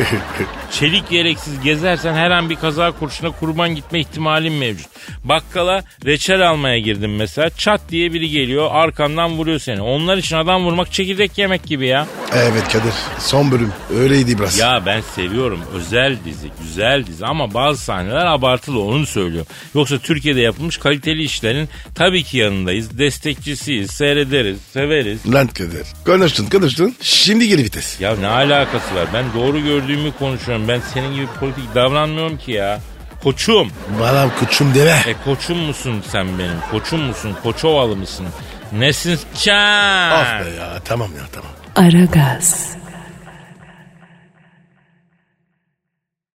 [0.71, 4.87] çelik yeleksiz gezersen her an bir kaza kurşuna kurban gitme ihtimalin mevcut.
[5.25, 7.51] Bakkala reçel almaya girdim mesela.
[7.51, 9.81] Çat diye biri geliyor arkandan vuruyor seni.
[9.81, 12.07] Onlar için adam vurmak çekirdek yemek gibi ya.
[12.33, 14.59] Evet Kadir son bölüm öyleydi biraz.
[14.59, 15.61] Ya ben seviyorum.
[15.75, 19.47] Özel dizi, güzel dizi ama bazı sahneler abartılı onu söylüyor.
[19.75, 22.99] Yoksa Türkiye'de yapılmış kaliteli işlerin tabii ki yanındayız.
[22.99, 25.33] Destekçisiyiz, seyrederiz, severiz.
[25.35, 28.01] Lan Kadir konuştun konuştun şimdi geri vites.
[28.01, 29.07] Ya ne alakası var?
[29.15, 30.69] Ben doğru gördüğümü konuşuyorum.
[30.69, 32.81] Ben senin gibi politik davranmıyorum ki ya.
[33.23, 33.69] Koçum.
[34.01, 35.01] Bana koçum deme.
[35.07, 36.57] E koçum musun sen benim?
[36.71, 37.37] Koçum musun?
[37.43, 38.27] Koçovalı mısın?
[38.73, 40.13] Nesin çan?
[40.13, 41.51] Of be ya tamam ya tamam.
[41.77, 42.77] Aragaz.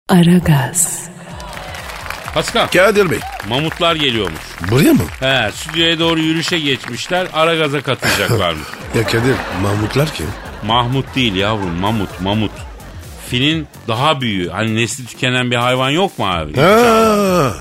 [0.09, 1.09] Aragaz.
[2.33, 4.39] Pascal, Kadir Bey mamutlar geliyormuş.
[4.71, 5.03] buraya mı?
[5.19, 7.27] He, stüdyoya doğru yürüyüşe geçmişler.
[7.33, 8.67] Ara gaza katılacaklarmış.
[8.95, 10.27] Ya Kadir Mahmutlar kim?
[10.65, 12.51] Mahmut değil yavrum, mamut, mamut.
[13.29, 14.49] Filin daha büyüğü.
[14.49, 16.55] Hani nesli tükenen bir hayvan yok mu abi?
[16.61, 17.53] Ha,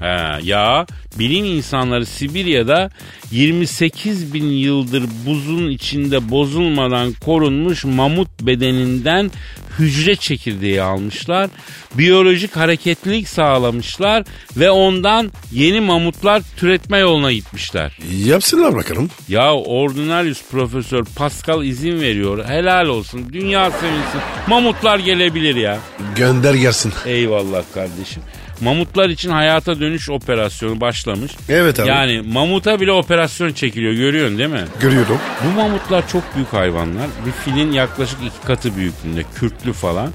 [0.00, 0.86] He, ya
[1.18, 2.90] bilim insanları Sibirya'da
[3.30, 9.30] 28 bin yıldır buzun içinde bozulmadan korunmuş mamut bedeninden
[9.78, 11.50] hücre çekirdeği almışlar.
[11.94, 14.24] Biyolojik hareketlilik sağlamışlar
[14.56, 17.98] ve ondan yeni mamutlar türetme yoluna gitmişler.
[18.24, 19.10] Yapsınlar bakalım.
[19.28, 22.44] Ya Ordinarius Profesör Pascal izin veriyor.
[22.48, 23.32] Helal olsun.
[23.32, 24.20] Dünya sevinsin.
[24.48, 25.78] Mamutlar gelebilir ya.
[26.16, 26.92] Gönder gelsin.
[27.06, 28.22] Eyvallah kardeşim.
[28.60, 31.32] Mamutlar için hayata dönüş operasyonu başlamış.
[31.48, 31.88] Evet abi.
[31.88, 34.64] Yani mamuta bile operasyon çekiliyor görüyorsun değil mi?
[34.80, 35.18] Görüyorum.
[35.44, 37.06] Bu mamutlar çok büyük hayvanlar.
[37.26, 39.24] Bir filin yaklaşık iki katı büyüklüğünde.
[39.34, 40.10] Kürklü falan.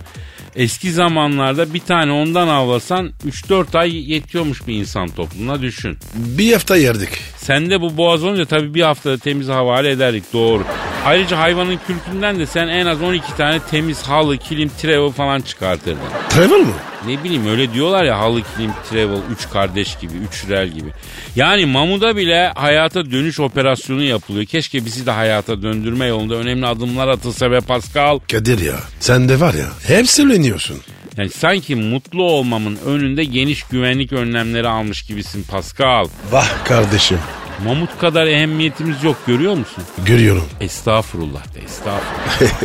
[0.56, 5.98] Eski zamanlarda bir tane ondan avlasan 3-4 ay yetiyormuş bir insan toplumuna düşün.
[6.16, 7.10] Bir hafta yerdik.
[7.38, 10.64] Sen de bu boğaz olunca tabii bir haftada temiz havale ederdik doğru.
[11.06, 16.00] Ayrıca hayvanın kürkünden de sen en az 12 tane temiz halı, kilim, travel falan çıkartırdın.
[16.30, 16.74] Travel mı?
[17.08, 20.90] Ne bileyim öyle diyorlar ya halı, kilim, travel, üç kardeş gibi, üç rel gibi.
[21.36, 24.46] Yani Mamu'da bile hayata dönüş operasyonu yapılıyor.
[24.46, 28.20] Keşke bizi de hayata döndürme yolunda önemli adımlar atılsa be Pascal.
[28.32, 30.78] Kadir ya sen de var ya hep söyleniyorsun.
[31.18, 36.08] Yani sanki mutlu olmamın önünde geniş güvenlik önlemleri almış gibisin Pascal.
[36.32, 37.20] Vah kardeşim.
[37.66, 39.84] Mamut kadar ehemmiyetimiz yok görüyor musun?
[40.06, 40.46] Görüyorum.
[40.62, 42.62] Estağfurullah de estağfurullah.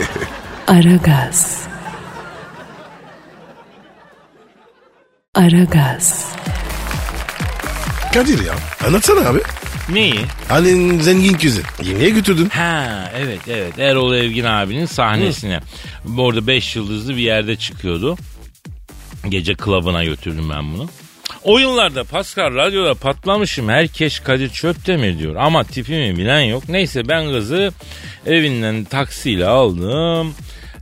[0.67, 1.74] Aragaz.
[5.35, 6.27] Aragaz.
[8.15, 8.55] Kadir ya
[8.87, 9.39] anlatsana abi.
[9.89, 10.21] Neyi?
[10.49, 11.63] Hani zengin kızı.
[11.83, 12.49] Yemeğe götürdün.
[12.49, 15.61] Ha evet evet Erol Evgin abinin sahnesine.
[16.19, 18.17] Orada 5 yıldızlı bir yerde çıkıyordu.
[19.29, 20.89] Gece klubuna götürdüm ben bunu.
[21.43, 23.69] O yıllarda Pascal radyoda patlamışım.
[23.69, 25.35] Herkes Kadir Çöptemir diyor.
[25.37, 26.69] Ama tipimi bilen yok.
[26.69, 27.73] Neyse ben kızı
[28.27, 30.35] evinden taksiyle aldım.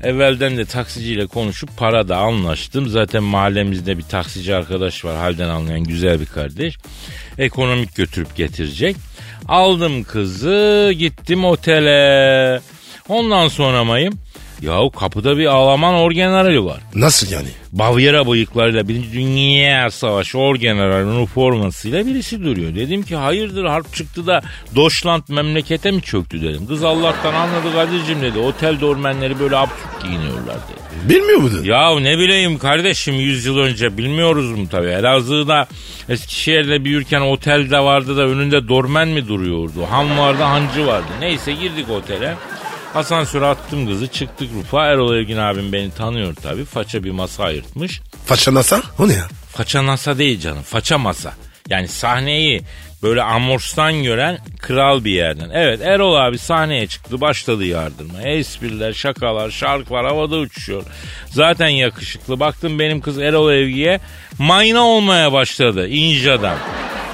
[0.03, 2.89] Evvelden de taksiciyle konuşup para da anlaştım.
[2.89, 5.17] Zaten mahallemizde bir taksici arkadaş var.
[5.17, 6.79] Halden anlayan güzel bir kardeş.
[7.39, 8.97] Ekonomik götürüp getirecek.
[9.49, 12.61] Aldım kızı gittim otele.
[13.09, 14.22] Ondan sonra mayım.
[14.63, 16.81] Yahu kapıda bir Alman orgenerali var.
[16.95, 17.49] Nasıl yani?
[17.73, 22.75] Bavyera bıyıklarıyla Birinci Dünya Savaşı orgeneralinin üniformasıyla birisi duruyor.
[22.75, 24.43] Dedim ki hayırdır harp çıktı da
[24.77, 26.67] Deutschland memlekete mi çöktü dedim.
[26.67, 28.39] Kız Allah'tan anladı Kadir'cim dedi.
[28.39, 31.09] Otel dormenleri böyle absürt giyiniyorlar dedi.
[31.09, 31.65] Bilmiyor muydun?
[31.65, 34.89] Ya ne bileyim kardeşim 100 yıl önce bilmiyoruz mu tabii.
[34.89, 35.67] Elazığ'da
[36.09, 39.87] Eskişehir'de büyürken otelde vardı da önünde dormen mi duruyordu?
[39.91, 41.07] Han vardı hancı vardı.
[41.21, 42.35] Neyse girdik otele.
[42.95, 44.87] Asansöre attım kızı çıktık rufa.
[44.87, 46.65] Erol Evgin abim beni tanıyor tabii.
[46.65, 48.01] Faça bir masa ayırtmış.
[48.27, 48.83] Faça nasa?
[48.99, 49.29] O ne ya?
[49.53, 50.63] Faça masa değil canım.
[50.63, 51.33] Faça masa.
[51.69, 52.63] Yani sahneyi
[53.03, 55.51] böyle amorstan gören kral bir yerden.
[55.53, 58.23] Evet Erol abi sahneye çıktı başladı yardırma.
[58.23, 60.83] Espriler, şakalar, şarkılar havada uçuşuyor.
[61.31, 62.41] Zaten yakışıklı.
[62.41, 64.01] Baktım benim kız Erol Evgi'ye
[64.39, 65.89] mayna olmaya başladı.
[65.89, 66.59] İncadan.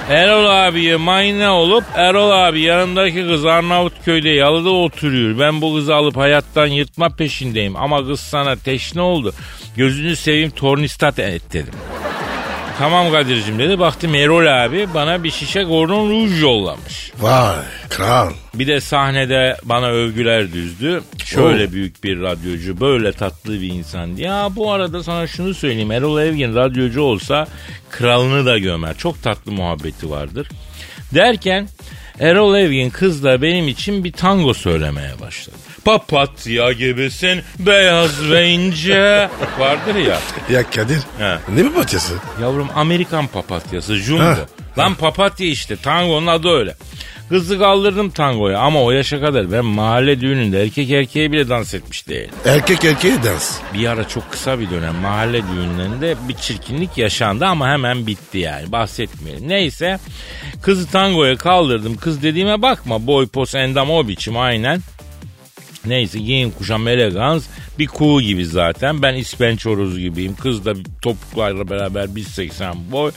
[0.09, 5.39] Erol abiye mayne olup Erol abi yanındaki kız Arnavutköy'de yalıda oturuyor.
[5.39, 7.75] Ben bu kızı alıp hayattan yırtma peşindeyim.
[7.75, 9.33] Ama kız sana teşne oldu.
[9.77, 11.73] Gözünü seveyim tornistat et dedim.
[12.79, 13.79] Tamam Kadir'cim dedi.
[13.79, 17.11] Baktım Erol abi bana bir şişe Gordon Rouge yollamış.
[17.19, 17.55] Vay
[17.89, 18.29] kral.
[18.53, 21.03] Bir de sahnede bana övgüler düzdü.
[21.25, 24.07] Şöyle büyük bir radyocu, böyle tatlı bir insan.
[24.07, 25.91] Ya bu arada sana şunu söyleyeyim.
[25.91, 27.47] Erol Evgin radyocu olsa
[27.89, 28.97] kralını da gömer.
[28.97, 30.47] Çok tatlı muhabbeti vardır.
[31.13, 31.67] Derken
[32.19, 35.55] Erol Evgin kızla benim için bir tango söylemeye başladı.
[35.85, 39.29] Papatya gibisin beyaz ve ince
[39.59, 40.17] vardır ya.
[40.49, 40.99] Ya Kadir.
[41.19, 41.37] He.
[41.55, 42.13] Ne mi patyası?
[42.41, 44.23] Yavrum Amerikan papatyası jumbo.
[44.23, 44.37] Ha.
[44.77, 46.75] Lan papatya işte tangonun adı öyle.
[47.29, 52.07] Kızı kaldırdım tangoya ama o yaşa kadar ben mahalle düğününde erkek erkeğe bile dans etmiş
[52.07, 52.29] değilim.
[52.45, 53.57] Erkek erkeğe dans.
[53.73, 58.71] Bir ara çok kısa bir dönem mahalle düğünlerinde bir çirkinlik yaşandı ama hemen bitti yani
[58.71, 59.49] bahsetmeyelim.
[59.49, 59.99] Neyse
[60.61, 61.97] kızı tangoya kaldırdım.
[61.97, 64.81] Kız dediğime bakma boy pos endam o biçim aynen.
[65.89, 67.45] Neyse giyim kuşam elegans
[67.79, 69.01] bir kuğu gibi zaten.
[69.01, 70.35] Ben ispenç horozu gibiyim.
[70.35, 73.11] Kız da topuklarla beraber 1.80 boy.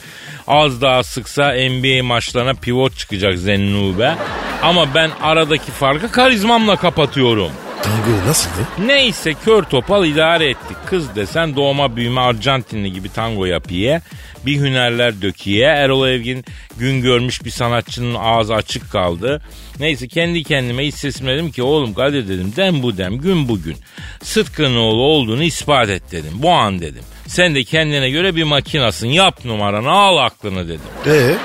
[0.47, 4.15] Az daha sıksa NBA maçlarına pivot çıkacak Zennube.
[4.61, 7.51] Ama ben aradaki farkı karizmamla kapatıyorum.
[7.83, 8.67] Tango nasıldı?
[8.85, 10.77] Neyse kör topal idare ettik.
[10.85, 14.01] Kız desen doğma büyüme Arjantinli gibi tango yapıya.
[14.45, 15.67] Bir hünerler dökiye.
[15.67, 16.45] Erol Evgin
[16.77, 19.41] gün görmüş bir sanatçının ağzı açık kaldı.
[19.79, 23.75] Neyse kendi kendime iç sesimle dedim ki oğlum Kadir dedim dem bu dem gün bugün.
[24.23, 26.31] Sıtkı'nın oğlu olduğunu ispat et dedim.
[26.33, 27.03] Bu an dedim.
[27.27, 30.81] Sen de kendine göre bir makinasın yap numaranı al aklını dedim.
[31.07, 31.35] Ee,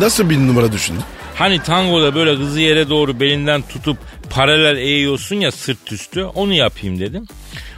[0.00, 1.02] nasıl bir numara düşündün?
[1.34, 3.98] Hani tangoda böyle kızı yere doğru belinden tutup
[4.30, 7.26] paralel eğiyorsun ya sırt üstü onu yapayım dedim.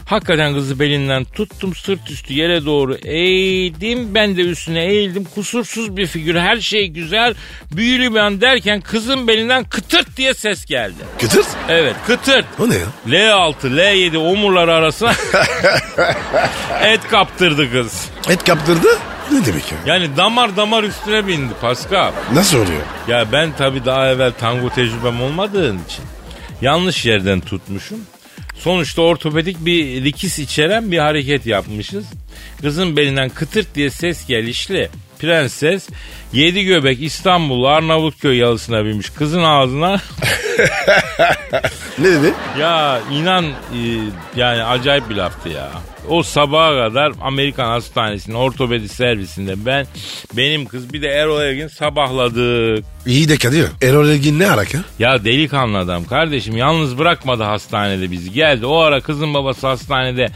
[0.06, 4.14] Hakikaten kızı belinden tuttum sırt üstü yere doğru eğdim.
[4.14, 5.24] Ben de üstüne eğildim.
[5.24, 7.34] Kusursuz bir figür her şey güzel.
[7.72, 10.94] Büyülü bir an derken kızın belinden kıtırt diye ses geldi.
[11.20, 11.44] Kıtır.
[11.68, 12.44] Evet kıtırt.
[12.60, 12.86] O ne ya?
[13.08, 15.12] L6 L7 omurları arasına
[16.84, 18.08] et kaptırdı kız.
[18.28, 18.88] Et kaptırdı.
[19.32, 19.78] Ne demek ya?
[19.86, 22.12] Yani damar damar üstüne bindi Pascal.
[22.34, 22.80] Nasıl oluyor?
[23.08, 26.04] Ya ben tabii daha evvel tango tecrübem olmadığın için
[26.62, 27.98] yanlış yerden tutmuşum.
[28.54, 32.04] Sonuçta ortopedik bir dikis içeren bir hareket yapmışız.
[32.60, 34.90] Kızın belinden kıtırt diye ses gelişli.
[35.18, 35.88] Prenses
[36.32, 40.00] yedi göbek İstanbul Arnavutköy yalısına binmiş kızın ağzına.
[41.98, 42.34] Ne dedi?
[42.60, 43.52] ya inan e,
[44.36, 45.70] yani acayip bir laftı ya.
[46.08, 49.86] O sabaha kadar Amerikan hastanesinin ortopedi servisinde ben
[50.36, 52.84] benim kız bir de Erol Evgin sabahladık.
[53.06, 53.66] İyi de Kadir.
[53.82, 54.78] Erol Elgin ne alaka?
[54.98, 58.32] Ya delikanlı adam kardeşim yalnız bırakmadı hastanede bizi.
[58.32, 60.26] Geldi o ara kızın babası hastanede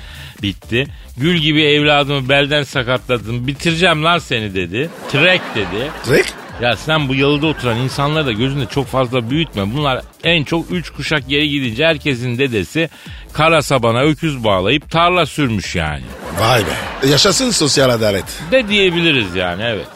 [0.42, 0.86] bitti.
[1.16, 3.46] Gül gibi evladımı belden sakatladım.
[3.46, 4.90] Bitireceğim lan seni dedi.
[5.12, 5.90] Trek dedi.
[6.04, 6.26] Trek?
[6.60, 9.74] Ya sen bu yalıda oturan insanları da gözünde çok fazla büyütme.
[9.74, 12.90] Bunlar en çok üç kuşak geri gidince herkesin dedesi
[13.32, 16.02] kara sabana öküz bağlayıp tarla sürmüş yani.
[16.40, 17.08] Vay be.
[17.08, 18.24] Yaşasın sosyal adalet.
[18.50, 19.86] De diyebiliriz yani evet.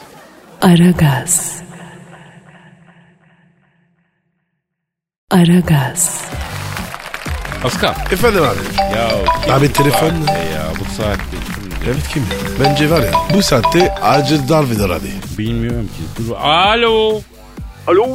[0.62, 1.62] Aragaz.
[5.30, 6.24] Aragaz.
[7.62, 7.94] Pascal.
[8.12, 8.96] Efendim abi.
[8.96, 9.08] Ya
[9.54, 10.06] Abi telefon
[10.54, 11.49] ya bu saatte?
[11.86, 12.22] Evet kim?
[12.64, 15.10] Bence var ya bu saatte acil darbedir abi.
[15.38, 16.02] Bilmiyorum ki.
[16.28, 16.34] Dur.
[16.36, 17.20] Alo.
[17.86, 18.06] Alo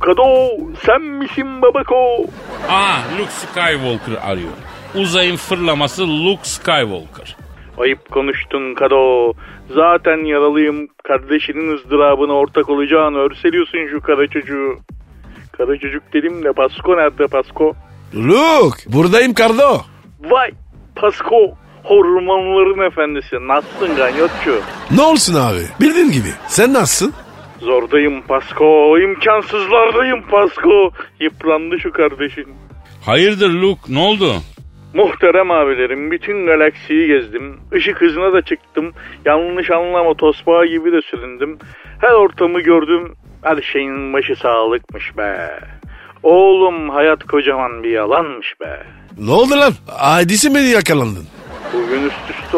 [0.00, 0.48] Kado
[0.86, 2.24] sen misin babako?
[2.68, 4.50] Aa Luke Skywalker arıyor.
[4.94, 7.36] Uzayın fırlaması Luke Skywalker.
[7.78, 9.32] Ayıp konuştun Kado.
[9.74, 10.88] Zaten yaralıyım.
[11.08, 14.78] Kardeşinin ızdırabına ortak olacağını örseliyorsun şu kara çocuğu.
[15.52, 17.74] Kara çocuk dedim de Pasko nerede Pasko?
[18.14, 19.80] Look buradayım Kardo.
[20.30, 20.50] Vay
[20.96, 21.36] Pasko.
[21.88, 23.36] Hormonların efendisi.
[23.48, 24.60] Nasılsın ganyotçu?
[24.90, 25.60] Ne olsun abi?
[25.80, 26.28] Bildiğin gibi.
[26.48, 27.14] Sen nasılsın?
[27.60, 28.98] Zordayım Pasko.
[28.98, 30.90] imkansızlardayım Pasko.
[31.20, 32.46] Yıprandı şu kardeşin.
[33.06, 34.32] Hayırdır Luke ne oldu?
[34.94, 37.60] Muhterem abilerim bütün galaksiyi gezdim.
[37.76, 38.92] Işık hızına da çıktım.
[39.24, 41.58] Yanlış anlama tosbağa gibi de süründüm.
[42.00, 43.14] Her ortamı gördüm.
[43.42, 45.60] Her şeyin başı sağlıkmış be.
[46.22, 48.82] Oğlum hayat kocaman bir yalanmış be.
[49.18, 49.72] Ne oldu lan?
[49.98, 51.24] Aidisi mi yakalandın?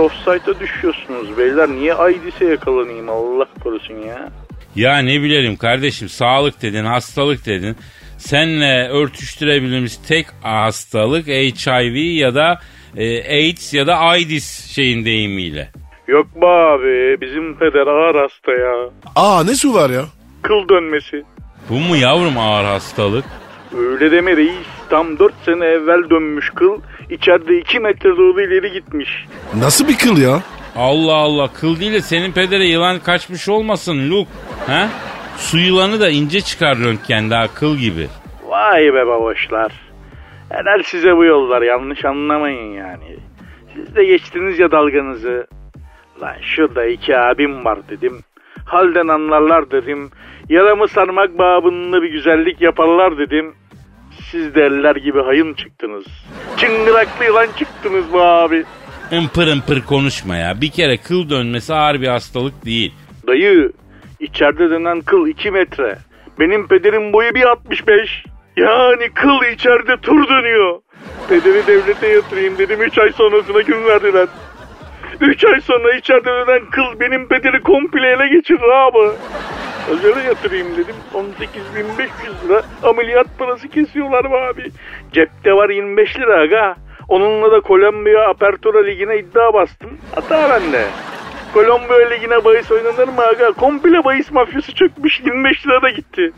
[0.00, 1.68] Offside'a düşüyorsunuz beyler.
[1.68, 4.28] Niye Aydis'e yakalanayım Allah korusun ya.
[4.76, 7.76] Ya ne bilelim kardeşim sağlık dedin hastalık dedin.
[8.18, 12.60] Senle örtüştürebildiğimiz tek hastalık HIV ya da
[12.96, 15.68] e, AIDS ya da AIDS şeyin deyimiyle.
[16.08, 18.90] Yok be abi bizim peder ağır hasta ya.
[19.16, 20.04] Aa ne su var ya?
[20.42, 21.22] Kıl dönmesi.
[21.68, 23.24] Bu mu yavrum ağır hastalık?
[23.78, 24.66] Öyle deme reis.
[24.90, 26.80] Tam 4 sene evvel dönmüş kıl.
[27.10, 29.26] İçeride 2 metre doğru ileri gitmiş.
[29.58, 30.42] Nasıl bir kıl ya?
[30.76, 34.30] Allah Allah kıl değil de senin pedere yılan kaçmış olmasın Luke.
[34.66, 34.88] Ha?
[35.36, 38.06] Su yılanı da ince çıkar röntgende ha kıl gibi.
[38.46, 39.72] Vay be baboşlar.
[40.50, 43.16] Helal size bu yollar yanlış anlamayın yani.
[43.74, 45.46] Siz de geçtiniz ya dalganızı.
[46.22, 48.20] Lan şurada iki abim var dedim.
[48.64, 50.10] Halden anlarlar dedim.
[50.48, 53.54] Yaramı sarmak babında bir güzellik yaparlar dedim.
[54.30, 56.04] Siz de eller gibi hayın çıktınız.
[56.56, 58.64] Çıngıraklı yılan çıktınız bu abi.
[59.10, 60.60] Impır ımpır konuşma ya.
[60.60, 62.94] Bir kere kıl dönmesi ağır bir hastalık değil.
[63.26, 63.72] Dayı
[64.20, 65.98] içeride dönen kıl 2 metre.
[66.40, 68.08] Benim pederin boyu 1.65.
[68.56, 70.80] Yani kıl içeride tur dönüyor.
[71.28, 74.26] Pederi devlete yatırayım dedim 3 ay sonrasına gün verdiler.
[75.20, 79.12] 3 ay sonra içeride dönen kıl benim pederi komple ele geçirir abi.
[79.90, 80.94] Özele yatırayım dedim.
[81.14, 84.70] 18.500 lira ameliyat parası kesiyorlar be abi.
[85.12, 86.74] Cepte var 25 lira aga.
[87.08, 89.90] Onunla da Kolombiya Apertura Ligi'ne iddia bastım.
[90.14, 90.84] Hata bende.
[91.54, 93.52] Kolombiya Ligi'ne bahis oynanır mı aga?
[93.52, 96.32] Komple bahis mafyası çökmüş 25 lira da gitti.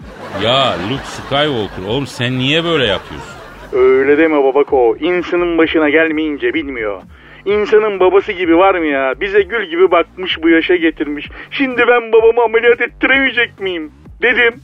[0.44, 3.32] Ya Luke Skywalker oğlum sen niye böyle yapıyorsun?
[3.72, 4.96] Öyle deme babako.
[5.00, 7.02] İnsanın başına gelmeyince bilmiyor.
[7.44, 9.14] İnsanın babası gibi var mı ya?
[9.20, 11.28] Bize gül gibi bakmış bu yaşa getirmiş.
[11.50, 13.92] Şimdi ben babamı ameliyat ettiremeyecek miyim?
[14.22, 14.54] Dedim.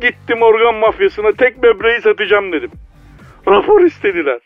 [0.00, 2.70] Gittim organ mafyasına tek böbreği satacağım dedim.
[3.48, 4.38] Rapor istediler.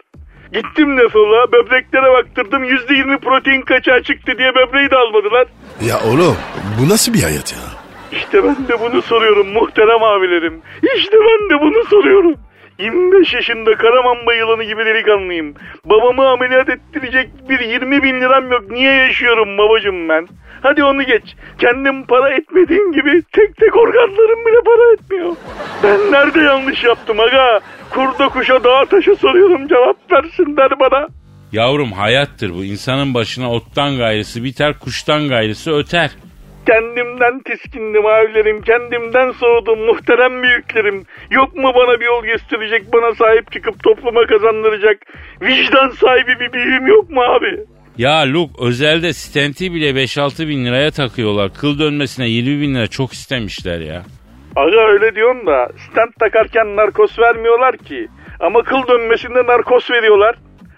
[0.52, 5.46] Gittim defola böbreklere baktırdım %20 protein kaçağı çıktı diye böbreği de almadılar.
[5.88, 6.36] Ya oğlum
[6.80, 7.58] bu nasıl bir hayat ya?
[8.12, 10.60] İşte ben de bunu soruyorum muhterem abilerim.
[10.96, 12.34] İşte ben de bunu soruyorum.
[12.78, 15.54] 25 yaşında Karamanba yılanı gibi delikanlıyım.
[15.84, 18.70] Babamı ameliyat ettirecek bir 20 bin liram yok.
[18.70, 20.28] Niye yaşıyorum babacım ben?
[20.62, 21.22] Hadi onu geç.
[21.58, 25.36] Kendim para etmediğim gibi tek tek organlarım bile para etmiyor.
[25.82, 27.60] Ben nerede yanlış yaptım aga?
[27.90, 31.08] Kurda kuşa dağa taşa soruyorum cevap versinler bana.
[31.52, 32.64] Yavrum hayattır bu.
[32.64, 36.10] İnsanın başına ottan gayrısı biter, kuştan gayrısı öter.
[36.68, 41.04] Kendimden tiskindim abilerim, kendimden soğudum muhterem büyüklerim.
[41.30, 44.98] Yok mu bana bir yol gösterecek, bana sahip çıkıp topluma kazandıracak
[45.42, 47.64] vicdan sahibi bir büyüğüm yok mu abi?
[47.98, 51.50] Ya Luke özelde stenti bile 5-6 bin liraya takıyorlar.
[51.60, 54.02] Kıl dönmesine 20 bin lira çok istemişler ya.
[54.56, 58.08] Aga öyle diyorsun da stent takarken narkoz vermiyorlar ki.
[58.40, 60.36] Ama kıl dönmesinde narkoz veriyorlar.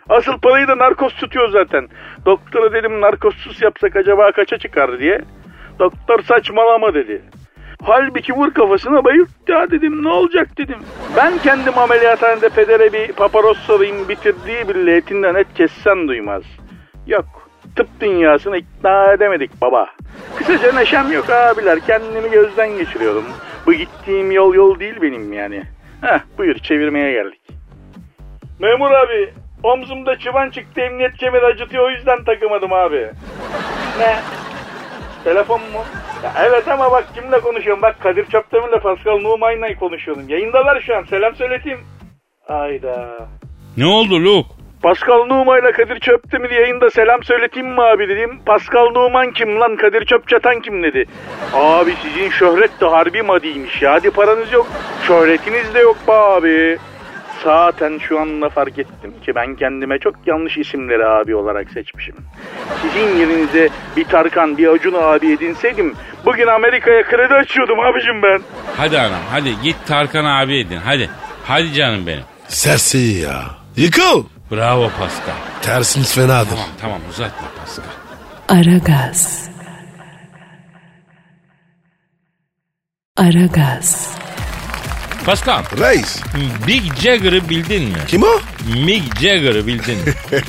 [0.08, 1.88] Asıl parayı da narkoz tutuyor zaten.
[2.26, 5.20] Doktora dedim narkozsuz yapsak acaba kaça çıkar diye.
[5.80, 7.22] Doktor saçmalama dedi.
[7.82, 10.78] Halbuki vur kafasına bayılt ya dedim ne olacak dedim.
[11.16, 16.42] Ben kendim ameliyathanede pedere bir paparoz sarayım bitirdiği bile etinden et kessen duymaz.
[17.06, 17.24] Yok
[17.76, 19.86] tıp dünyasını ikna edemedik baba.
[20.36, 23.24] Kısaca neşem yok abiler kendimi gözden geçiriyorum.
[23.66, 25.62] Bu gittiğim yol yol değil benim yani.
[26.00, 27.40] Heh buyur çevirmeye geldik.
[28.58, 33.10] Memur abi omzumda çıban çıktı emniyet kemeri acıtıyor o yüzden takamadım abi.
[33.98, 34.16] Ne?
[35.24, 35.84] Telefon mu?
[36.24, 37.82] Ya evet ama bak kimle konuşuyorum?
[37.82, 40.28] Bak Kadir Çöptemir'le Pascal Numan'la konuşuyorum.
[40.28, 41.02] Yayındalar şu an.
[41.04, 41.80] Selam söyleteyim.
[42.48, 43.28] Ayda.
[43.76, 44.48] Ne oldu Luke?
[44.82, 48.40] Pascal Numan ile Kadir Çöptemir yayında selam söyleteyim mi abi dedim.
[48.46, 51.04] Pascal Numan kim lan Kadir Çöpçatan kim dedi.
[51.54, 53.92] Abi sizin şöhret de harbi madiymiş ya.
[53.92, 54.66] Hadi paranız yok.
[55.06, 56.78] Şöhretiniz de yok be abi.
[57.44, 62.14] Zaten şu anda fark ettim ki ben kendime çok yanlış isimleri abi olarak seçmişim.
[62.82, 68.40] Sizin yerinize bir Tarkan, bir Acun abi edinseydim bugün Amerika'ya kredi açıyordum abicim ben.
[68.76, 71.10] Hadi anam hadi git Tarkan abi edin hadi.
[71.44, 72.24] Hadi canım benim.
[72.48, 73.42] Serseri ya.
[73.76, 74.24] Yıkıl.
[74.50, 75.34] Bravo Pascal.
[75.62, 76.50] Tersiniz fenadır.
[76.50, 77.84] Tamam tamam uzatma Pascal.
[78.48, 79.50] Aragaz.
[83.16, 84.19] Aragaz.
[85.26, 86.20] Pascal Reis.
[86.66, 87.98] Big Jagger'ı bildin mi?
[88.08, 88.40] Kim o?
[88.84, 90.14] Mick Jagger'ı bildin mi?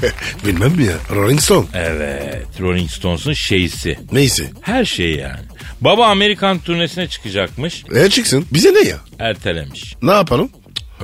[0.46, 0.94] Bilmem mi ya?
[1.16, 1.66] Rolling Stone.
[1.74, 4.00] evet Rolling Stones'un şeysi.
[4.12, 4.52] Neyse.
[4.62, 5.40] Her şey yani.
[5.82, 7.84] Baba Amerikan turnesine çıkacakmış.
[7.96, 8.46] E çıksın.
[8.54, 8.98] Bize ne ya?
[9.20, 9.96] Ertelemiş.
[10.02, 10.50] Ne yapalım?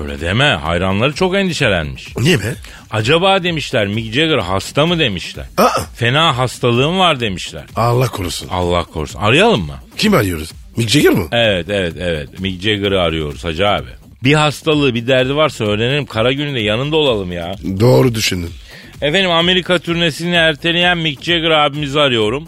[0.01, 0.45] Öyle deme.
[0.45, 2.17] Hayranları çok endişelenmiş.
[2.17, 2.53] Niye be?
[2.91, 5.45] Acaba demişler Mick Jagger hasta mı demişler.
[5.57, 5.69] Aa.
[5.95, 7.63] Fena hastalığım var demişler.
[7.75, 8.47] Allah korusun.
[8.51, 9.19] Allah korusun.
[9.19, 9.75] Arayalım mı?
[9.97, 10.51] Kim arıyoruz?
[10.77, 11.27] Mick Jagger mı?
[11.31, 12.39] Evet evet evet.
[12.39, 13.87] Mick Jagger'ı arıyoruz hacı abi.
[14.23, 16.05] Bir hastalığı bir derdi varsa öğrenelim.
[16.05, 17.55] Kara gününde yanında olalım ya.
[17.79, 18.49] Doğru düşündün.
[19.01, 22.47] Efendim Amerika turnesini erteleyen Mick Jagger abimizi arıyorum.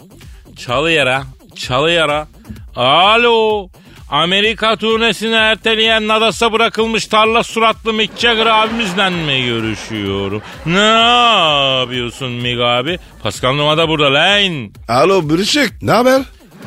[0.56, 1.22] Çalıyara,
[1.56, 2.28] çalıyara.
[2.76, 3.68] Alo.
[4.10, 10.42] Amerika turnesini erteleyen Nadas'a bırakılmış tarla suratlı Mick Jagger abimizle mi görüşüyorum?
[10.66, 10.78] Ne
[11.80, 12.98] yapıyorsun Mick abi?
[13.22, 14.72] Pascal Numa da burada lan.
[14.88, 15.82] Alo Bürüşük.
[15.82, 16.22] Ne haber?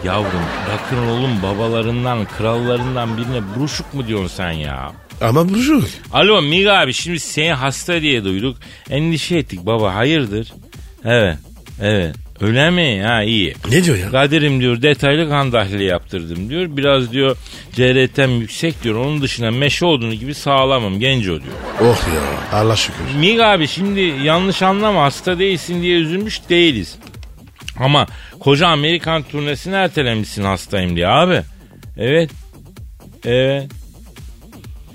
[0.06, 0.42] Yavrum
[0.72, 4.92] rock'n'roll'un babalarından, krallarından birine buruşuk mu diyorsun sen ya?
[5.22, 5.84] Ama Bürüşük.
[6.14, 8.58] Alo Mig abi şimdi seni hasta diye duyduk.
[8.90, 10.54] Endişe ettik baba hayırdır?
[11.06, 11.38] Evet
[11.82, 13.04] evet öyle mi?
[13.04, 13.56] Ha iyi.
[13.72, 14.12] Ne diyor ya?
[14.12, 16.78] Kadir'im diyor detaylı kan tahlili yaptırdım diyor.
[16.78, 17.38] Biraz diyor
[17.72, 18.96] CRT'm yüksek diyor.
[18.96, 21.56] Onun dışında meşe odunu gibi sağlamım genco diyor.
[21.82, 22.60] Oh ya.
[22.60, 23.00] Allah şükür.
[23.20, 26.96] Mig abi şimdi yanlış anlama hasta değilsin diye üzülmüş değiliz.
[27.80, 28.08] Ama
[28.40, 31.42] koca Amerikan turnesini ertelemişsin hastayım diye abi.
[31.98, 32.30] Evet.
[33.26, 33.70] Evet.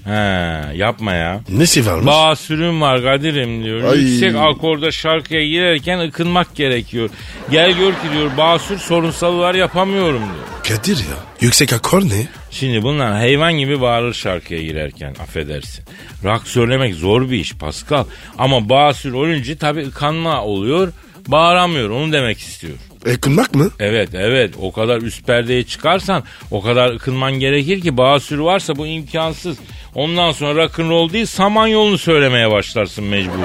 [0.04, 1.40] He yapma ya.
[1.48, 2.06] Nesi varmış?
[2.06, 3.92] Basürüm var Kadir'im diyor.
[3.92, 3.98] Ay.
[3.98, 7.10] Yüksek akorda şarkıya girerken ıkınmak gerekiyor.
[7.50, 10.78] Gel gör ki diyor basür sorunsalılar yapamıyorum diyor.
[10.78, 11.16] Kadir ya.
[11.40, 12.26] Yüksek akor ne?
[12.50, 15.84] Şimdi bunlar hayvan gibi bağırır şarkıya girerken affedersin.
[16.24, 18.04] Rock söylemek zor bir iş Pascal.
[18.38, 20.92] Ama basür olunca tabii ıkanma oluyor.
[21.28, 22.74] Bağıramıyor onu demek istiyor.
[23.06, 23.70] Ekınmak mı?
[23.80, 28.86] Evet evet o kadar üst perdeye çıkarsan o kadar ıkınman gerekir ki basür varsa bu
[28.86, 29.56] imkansız.
[29.94, 33.36] Ondan sonra rock'n'roll değil samanyolunu söylemeye başlarsın mecburu.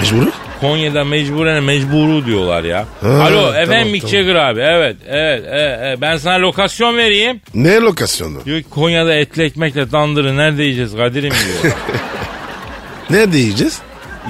[0.00, 0.30] Mecburu?
[0.60, 2.86] Konya'da mecburen mecburu diyorlar ya.
[3.00, 4.16] Ha, Alo tamam, efendim Mick tamam.
[4.16, 5.98] Jagger abi evet evet, evet, evet.
[6.00, 7.40] ben sana lokasyon vereyim.
[7.54, 8.44] Ne lokasyonu?
[8.44, 11.74] Diyor ki Konya'da etli ekmekle dandırı nerede yiyeceğiz Kadir'im diyor.
[13.10, 13.80] Nerede yiyeceğiz?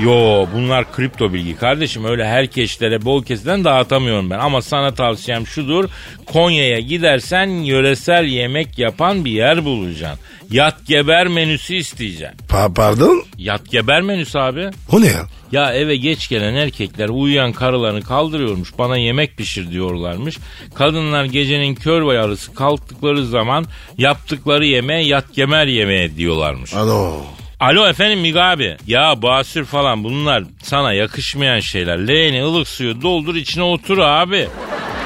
[0.03, 4.39] Yo bunlar kripto bilgi kardeşim öyle herkeslere bol kesiden dağıtamıyorum ben.
[4.39, 5.89] Ama sana tavsiyem şudur
[6.27, 10.21] Konya'ya gidersen yöresel yemek yapan bir yer bulacaksın.
[10.51, 12.39] Yat geber menüsü isteyeceksin.
[12.49, 13.23] Pa pardon?
[13.39, 14.71] Yat geber menüsü abi.
[14.93, 15.27] O ne ya?
[15.53, 18.79] Ya eve geç gelen erkekler uyuyan karılarını kaldırıyormuş.
[18.79, 20.39] Bana yemek pişir diyorlarmış.
[20.75, 23.65] Kadınlar gecenin kör ve yarısı kalktıkları zaman
[23.99, 26.75] yaptıkları yemeğe yat gemer yemeğe diyorlarmış.
[26.75, 27.23] Ano.
[27.61, 28.77] Alo efendim Mig abi.
[28.87, 32.09] Ya basür falan bunlar sana yakışmayan şeyler.
[32.09, 34.49] Leğeni ılık suyu doldur içine otur abi.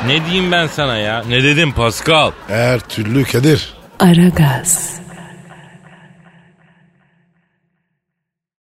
[0.06, 1.24] Ne diyeyim ben sana ya?
[1.28, 2.30] Ne dedim Pascal?
[2.48, 3.68] Her türlü Kadir.
[4.00, 4.98] Aragaz.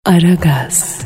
[0.06, 1.02] Aragaz.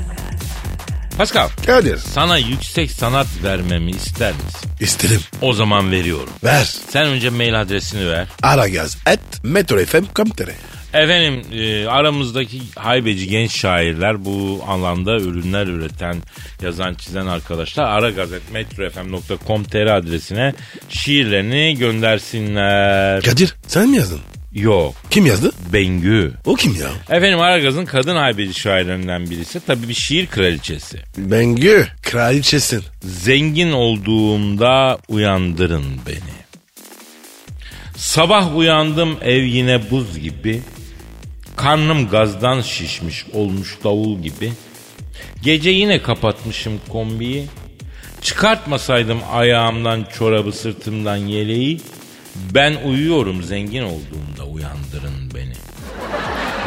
[1.17, 4.69] Pascal Kadir sana yüksek sanat vermemi ister misin?
[4.80, 5.21] istedim.
[5.41, 6.30] O zaman veriyorum.
[6.43, 6.63] Ver.
[6.63, 8.27] Sen önce mail adresini ver.
[8.43, 10.49] Aragaz et metrofm.com.tr
[10.93, 16.15] Efendim e, aramızdaki haybeci genç şairler bu alanda ürünler üreten,
[16.61, 20.53] yazan, çizen arkadaşlar aragazetmetrofm.com.tr adresine
[20.89, 23.21] şiirlerini göndersinler.
[23.21, 24.19] Kadir sen mi yazdın?
[24.53, 24.95] Yok.
[25.09, 25.51] Kim yazdı?
[25.73, 26.33] Bengü.
[26.45, 26.89] O kim ya?
[27.17, 29.59] Efendim Aragaz'ın kadın haybeci şairlerinden birisi.
[29.67, 30.97] Tabii bir şiir kraliçesi.
[31.17, 31.87] Bengü.
[32.01, 32.83] Kraliçesin.
[33.01, 36.39] Zengin olduğumda uyandırın beni.
[37.97, 40.61] Sabah uyandım ev yine buz gibi.
[41.62, 44.51] Karnım gazdan şişmiş olmuş davul gibi.
[45.43, 47.45] Gece yine kapatmışım kombiyi.
[48.22, 51.82] Çıkartmasaydım ayağımdan çorabı sırtımdan yeleği.
[52.53, 55.53] Ben uyuyorum zengin olduğumda uyandırın beni.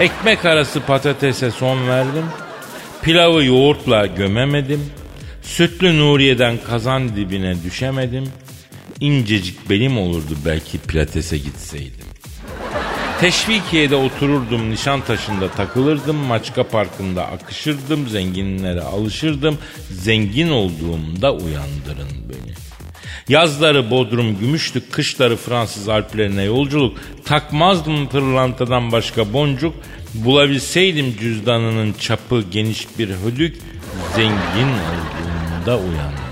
[0.01, 2.25] Ekmek arası patatese son verdim.
[3.03, 4.87] Pilavı yoğurtla gömemedim.
[5.43, 8.25] Sütlü Nuriye'den kazan dibine düşemedim.
[9.01, 12.02] İncecik belim olurdu belki pilatese gitseydim.
[13.23, 19.59] Teşvikiye'de otururdum, Nişantaşı'nda takılırdım, Maçka Parkı'nda akışırdım, zenginlere alışırdım.
[19.91, 22.55] Zengin olduğumda uyandırın beni.
[23.29, 26.99] Yazları Bodrum Gümüşlük, kışları Fransız Alplerine yolculuk.
[27.25, 29.75] Takmazdım pırlantadan başka boncuk.
[30.15, 33.59] Bulabilseydim cüzdanının çapı geniş bir hödük.
[34.15, 36.23] Zengin olduğumda uyandırın.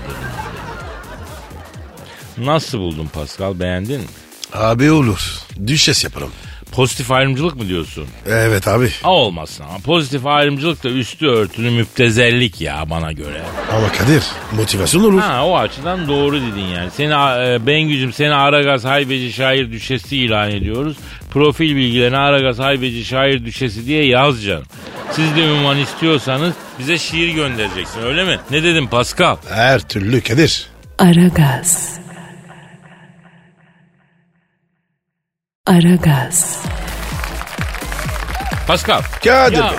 [2.37, 4.07] Nasıl buldun Pascal beğendin mi?
[4.53, 5.39] Abi olur.
[5.67, 6.31] Düşes yaparım.
[6.71, 8.05] Pozitif ayrımcılık mı diyorsun?
[8.27, 8.89] Evet abi.
[9.01, 13.41] Ha olmasın ama pozitif ayrımcılık da üstü örtülü müptezellik ya bana göre.
[13.71, 15.19] Ama Kadir motivasyon olur.
[15.21, 16.91] Ha o açıdan doğru dedin yani.
[16.91, 20.97] Seni e, Bengücüm seni Aragaz Haybeci Şair Düşesi ilan ediyoruz.
[21.31, 24.63] Profil bilgilerini Aragaz Haybeci Şair Düşesi diye yaz canım.
[25.11, 28.39] Siz de ünvan istiyorsanız bize şiir göndereceksin öyle mi?
[28.51, 29.37] Ne dedim Pascal?
[29.49, 30.65] Her türlü Kadir.
[30.99, 32.00] Aragaz.
[35.67, 36.57] Aragaz.
[38.67, 39.01] Pascal.
[39.23, 39.77] Kadir Ya, Bey.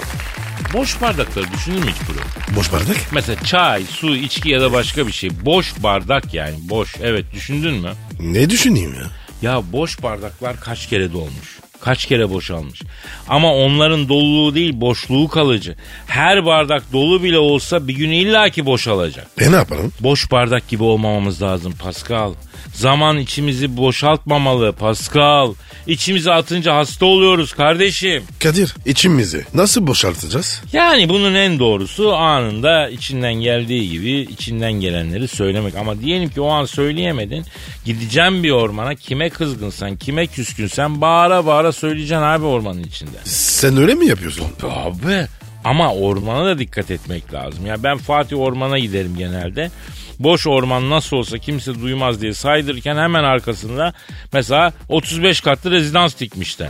[0.72, 2.56] boş bardakları düşünür mü hiç bunu?
[2.56, 2.96] Boş bardak.
[3.12, 5.30] Mesela çay, su, içki ya da başka bir şey.
[5.44, 6.94] Boş bardak yani boş.
[7.02, 7.92] Evet düşündün mü?
[8.20, 9.02] Ne düşüneyim ya?
[9.42, 11.51] Ya boş bardaklar kaç kere dolmuş?
[11.84, 12.82] Kaç kere boşalmış?
[13.28, 15.74] Ama onların doluluğu değil boşluğu kalıcı.
[16.06, 19.26] Her bardak dolu bile olsa bir gün illaki boşalacak.
[19.40, 19.92] E ne yapalım?
[20.00, 22.34] Boş bardak gibi olmamamız lazım Pascal.
[22.74, 25.54] Zaman içimizi boşaltmamalı Pascal.
[25.86, 28.22] İçimizi atınca hasta oluyoruz kardeşim.
[28.42, 30.62] Kadir içimizi nasıl boşaltacağız?
[30.72, 35.74] Yani bunun en doğrusu anında içinden geldiği gibi içinden gelenleri söylemek.
[35.76, 37.44] Ama diyelim ki o an söyleyemedin.
[37.84, 43.16] Gideceğim bir ormana kime kızgınsan kime küskünsen bağıra bağıra söyleyeceksin abi ormanın içinde.
[43.24, 44.46] Sen öyle mi yapıyorsun?
[44.62, 45.26] Abi
[45.64, 47.66] ama ormana da dikkat etmek lazım.
[47.66, 49.70] Ya ben Fatih Orman'a giderim genelde.
[50.18, 53.92] Boş orman nasıl olsa kimse duymaz diye saydırırken hemen arkasında
[54.32, 56.68] mesela 35 katlı rezidans dikmişler.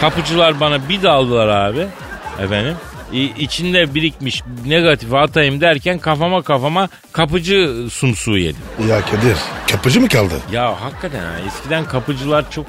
[0.00, 1.86] Kapıcılar bana bir daldılar abi.
[2.42, 2.74] Efendim
[3.38, 8.62] içinde birikmiş negatif atayım derken kafama kafama kapıcı sumsuğu yedim.
[8.88, 9.36] Ya Kadir
[9.70, 10.34] kapıcı mı kaldı?
[10.52, 12.66] Ya hakikaten ha, eskiden kapıcılar çok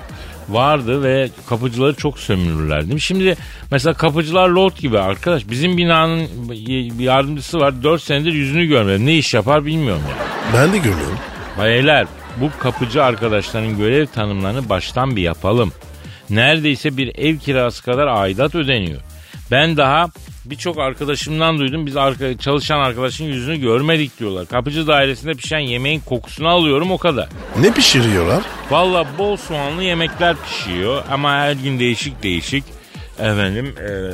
[0.49, 3.01] vardı ve kapıcıları çok sömürürlerdi.
[3.01, 3.35] Şimdi
[3.71, 5.49] mesela kapıcılar lot gibi arkadaş.
[5.49, 7.83] Bizim binanın bir yardımcısı var.
[7.83, 9.05] 4 senedir yüzünü görmedim.
[9.05, 10.15] Ne iş yapar bilmiyorum ya.
[10.53, 11.17] Ben de görmüyorum.
[11.61, 12.07] Beyler
[12.41, 15.71] bu kapıcı arkadaşların görev tanımlarını baştan bir yapalım.
[16.29, 19.01] Neredeyse bir ev kirası kadar aidat ödeniyor.
[19.51, 20.05] Ben daha
[20.49, 21.85] birçok arkadaşımdan duydum.
[21.85, 24.45] Biz arka, çalışan arkadaşın yüzünü görmedik diyorlar.
[24.47, 27.29] Kapıcı dairesinde pişen yemeğin kokusunu alıyorum o kadar.
[27.61, 28.43] Ne pişiriyorlar?
[28.71, 32.63] Valla bol soğanlı yemekler pişiyor ama her gün değişik değişik.
[33.19, 34.11] Efendim eee,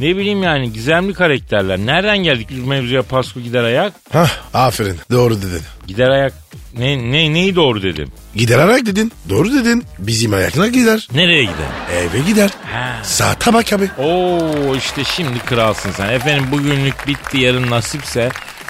[0.00, 1.78] ne bileyim yani gizemli karakterler.
[1.78, 3.92] Nereden geldik biz mevzuya Pasko gider ayak?
[4.12, 5.62] Hah aferin doğru dedin.
[5.86, 6.32] Gider ayak
[6.78, 8.08] ne, ne, neyi doğru dedim?
[8.34, 9.12] Gider ayak dedin.
[9.28, 9.84] Doğru dedin.
[9.98, 11.08] Bizim ayaklar gider.
[11.14, 11.66] Nereye gider?
[11.96, 12.50] Eve gider.
[12.72, 13.00] Ha.
[13.02, 13.90] Saate bak abi.
[13.98, 16.08] Oo işte şimdi kralsın sen.
[16.12, 18.30] Efendim bugünlük bitti yarın nasipse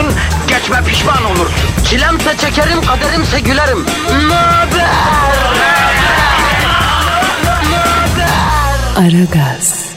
[0.00, 1.84] olursun, geçme pişman olursun.
[1.84, 3.86] Çilemse çekerim, kaderimse gülerim.
[4.28, 4.90] Möber!
[8.96, 9.89] Aragaz.